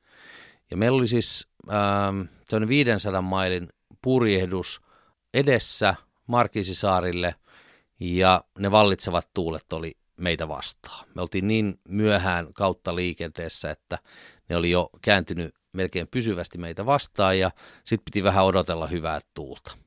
Ja 0.72 0.78
meillä 0.78 0.98
oli 0.98 1.08
siis 1.08 1.48
ähm, 1.72 2.68
500 2.68 3.22
mailin 3.22 3.70
purjehdus 4.02 4.82
edessä 5.34 5.96
Markisisaarille 6.28 7.36
ja 8.00 8.44
ne 8.60 8.72
vallitsevat 8.72 9.28
tuulet 9.34 9.74
oli 9.74 9.98
meitä 10.22 10.48
vastaan. 10.48 11.08
Me 11.16 11.22
oltiin 11.22 11.48
niin 11.48 11.80
myöhään 11.88 12.54
kautta 12.54 12.96
liikenteessä, 12.96 13.72
että 13.72 14.00
ne 14.50 14.56
oli 14.56 14.72
jo 14.72 14.90
kääntynyt 15.02 15.56
melkein 15.74 16.08
pysyvästi 16.08 16.58
meitä 16.58 16.86
vastaan 16.86 17.40
ja 17.40 17.52
sitten 17.86 18.06
piti 18.06 18.24
vähän 18.24 18.46
odotella 18.46 18.88
hyvää 18.88 19.20
tuulta. 19.34 19.78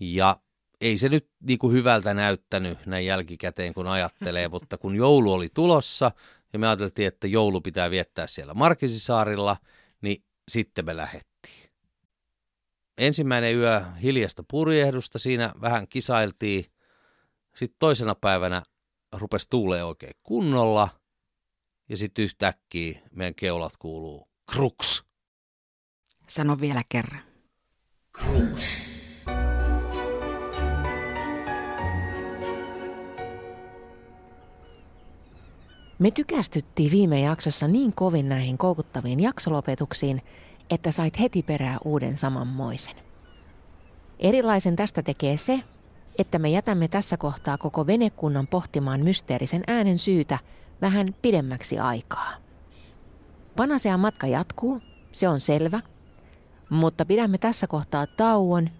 Ja 0.00 0.36
ei 0.80 0.98
se 0.98 1.08
nyt 1.08 1.28
niin 1.40 1.58
kuin 1.58 1.72
hyvältä 1.72 2.14
näyttänyt 2.14 2.86
näin 2.86 3.06
jälkikäteen, 3.06 3.74
kun 3.74 3.86
ajattelee, 3.86 4.48
mutta 4.54 4.78
kun 4.78 4.94
joulu 4.94 5.32
oli 5.32 5.48
tulossa 5.54 6.10
ja 6.52 6.58
me 6.58 6.66
ajateltiin, 6.66 7.08
että 7.08 7.26
joulu 7.26 7.60
pitää 7.60 7.90
viettää 7.90 8.26
siellä 8.26 8.54
Markisisaarilla, 8.54 9.56
niin 10.02 10.24
sitten 10.48 10.84
me 10.84 10.96
lähettiin. 10.96 11.70
Ensimmäinen 12.98 13.56
yö 13.56 13.82
hiljasta 14.02 14.44
purjehdusta, 14.50 15.18
siinä 15.18 15.52
vähän 15.60 15.88
kisailtiin. 15.88 16.66
Sitten 17.54 17.76
toisena 17.78 18.14
päivänä 18.14 18.62
rupesi 19.12 19.46
tuulee 19.50 19.84
oikein 19.84 20.14
kunnolla 20.22 20.88
ja 21.88 21.96
sitten 21.96 22.24
yhtäkkiä 22.24 23.00
meidän 23.12 23.34
keulat 23.34 23.76
kuuluu 23.76 24.28
kruks. 24.52 25.04
Sano 26.28 26.60
vielä 26.60 26.82
kerran. 26.88 27.22
Kruks. 28.12 28.62
Me 35.98 36.10
tykästyttiin 36.10 36.90
viime 36.90 37.20
jaksossa 37.20 37.68
niin 37.68 37.94
kovin 37.94 38.28
näihin 38.28 38.58
koukuttaviin 38.58 39.20
jaksolopetuksiin, 39.20 40.22
että 40.70 40.92
sait 40.92 41.20
heti 41.20 41.42
perää 41.42 41.78
uuden 41.84 42.16
samanmoisen. 42.16 42.94
Erilaisen 44.18 44.76
tästä 44.76 45.02
tekee 45.02 45.36
se, 45.36 45.60
että 46.20 46.38
me 46.38 46.50
jätämme 46.50 46.88
tässä 46.88 47.16
kohtaa 47.16 47.58
koko 47.58 47.86
venekunnan 47.86 48.46
pohtimaan 48.46 49.00
mysteerisen 49.00 49.64
äänen 49.66 49.98
syytä 49.98 50.38
vähän 50.82 51.08
pidemmäksi 51.22 51.78
aikaa. 51.78 52.32
Panasea 53.56 53.96
matka 53.96 54.26
jatkuu, 54.26 54.80
se 55.12 55.28
on 55.28 55.40
selvä, 55.40 55.80
mutta 56.70 57.04
pidämme 57.04 57.38
tässä 57.38 57.66
kohtaa 57.66 58.06
tauon 58.06 58.70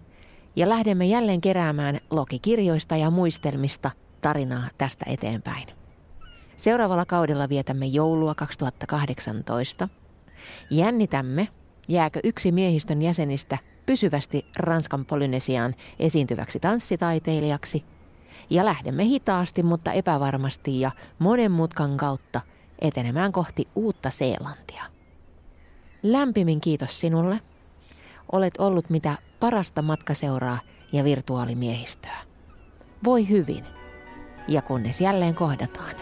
ja 0.55 0.69
lähdemme 0.69 1.05
jälleen 1.05 1.41
keräämään 1.41 1.99
logikirjoista 2.09 2.95
ja 2.95 3.09
muistelmista 3.09 3.91
tarinaa 4.21 4.67
tästä 4.77 5.05
eteenpäin. 5.09 5.67
Seuraavalla 6.57 7.05
kaudella 7.05 7.49
vietämme 7.49 7.85
joulua 7.85 8.35
2018. 8.35 9.89
Jännitämme, 10.69 11.47
jääkö 11.87 12.19
yksi 12.23 12.51
miehistön 12.51 13.01
jäsenistä 13.01 13.57
pysyvästi 13.91 14.45
Ranskan 14.55 15.05
Polynesiaan 15.05 15.75
esiintyväksi 15.99 16.59
tanssitaiteilijaksi. 16.59 17.83
Ja 18.49 18.65
lähdemme 18.65 19.05
hitaasti, 19.05 19.63
mutta 19.63 19.91
epävarmasti 19.91 20.79
ja 20.79 20.91
monen 21.19 21.51
mutkan 21.51 21.97
kautta 21.97 22.41
etenemään 22.79 23.31
kohti 23.31 23.67
uutta 23.75 24.09
Seelantia. 24.09 24.83
Lämpimin 26.03 26.61
kiitos 26.61 26.99
sinulle. 26.99 27.39
Olet 28.31 28.53
ollut 28.57 28.89
mitä 28.89 29.17
parasta 29.39 29.81
matkaseuraa 29.81 30.59
ja 30.93 31.03
virtuaalimiehistöä. 31.03 32.17
Voi 33.03 33.29
hyvin. 33.29 33.65
Ja 34.47 34.61
kunnes 34.61 35.01
jälleen 35.01 35.35
kohdataan. 35.35 35.95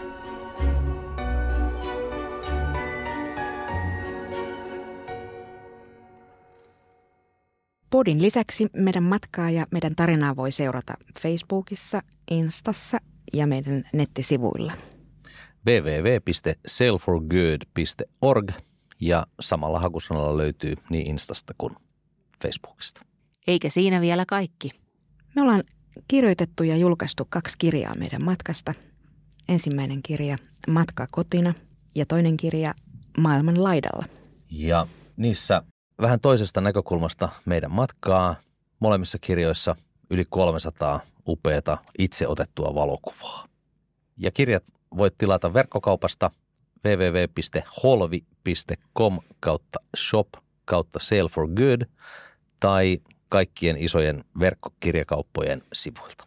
Podin 7.90 8.22
lisäksi 8.22 8.66
meidän 8.76 9.02
matkaa 9.02 9.50
ja 9.50 9.66
meidän 9.70 9.96
tarinaa 9.96 10.36
voi 10.36 10.52
seurata 10.52 10.94
Facebookissa, 11.20 12.00
Instassa 12.30 12.98
ja 13.32 13.46
meidän 13.46 13.82
nettisivuilla. 13.92 14.72
www.sailforgood.org 15.66 18.50
ja 19.00 19.26
samalla 19.40 19.80
hakusanalla 19.80 20.36
löytyy 20.36 20.74
niin 20.90 21.10
Instasta 21.10 21.54
kuin 21.58 21.74
Facebookista. 22.42 23.00
Eikä 23.46 23.70
siinä 23.70 24.00
vielä 24.00 24.24
kaikki. 24.26 24.70
Me 25.36 25.42
ollaan 25.42 25.62
kirjoitettu 26.08 26.62
ja 26.62 26.76
julkaistu 26.76 27.26
kaksi 27.28 27.58
kirjaa 27.58 27.94
meidän 27.98 28.24
matkasta. 28.24 28.72
Ensimmäinen 29.48 30.02
kirja 30.02 30.36
Matka 30.68 31.06
kotina 31.10 31.54
ja 31.94 32.06
toinen 32.06 32.36
kirja 32.36 32.74
Maailman 33.18 33.62
laidalla. 33.62 34.04
Ja 34.50 34.86
niissä 35.16 35.62
vähän 36.00 36.20
toisesta 36.20 36.60
näkökulmasta 36.60 37.28
meidän 37.46 37.72
matkaa. 37.72 38.36
Molemmissa 38.80 39.18
kirjoissa 39.20 39.76
yli 40.10 40.24
300 40.28 41.00
upeata 41.26 41.78
itse 41.98 42.28
otettua 42.28 42.74
valokuvaa. 42.74 43.46
Ja 44.16 44.30
kirjat 44.30 44.64
voit 44.96 45.18
tilata 45.18 45.54
verkkokaupasta 45.54 46.30
www.holvi.com 46.84 48.08
kautta 49.40 49.78
shop 49.96 50.28
kautta 50.64 50.98
sale 50.98 51.28
for 51.28 51.48
good 51.48 51.82
tai 52.60 52.98
kaikkien 53.28 53.76
isojen 53.78 54.24
verkkokirjakauppojen 54.40 55.62
sivuilta. 55.72 56.24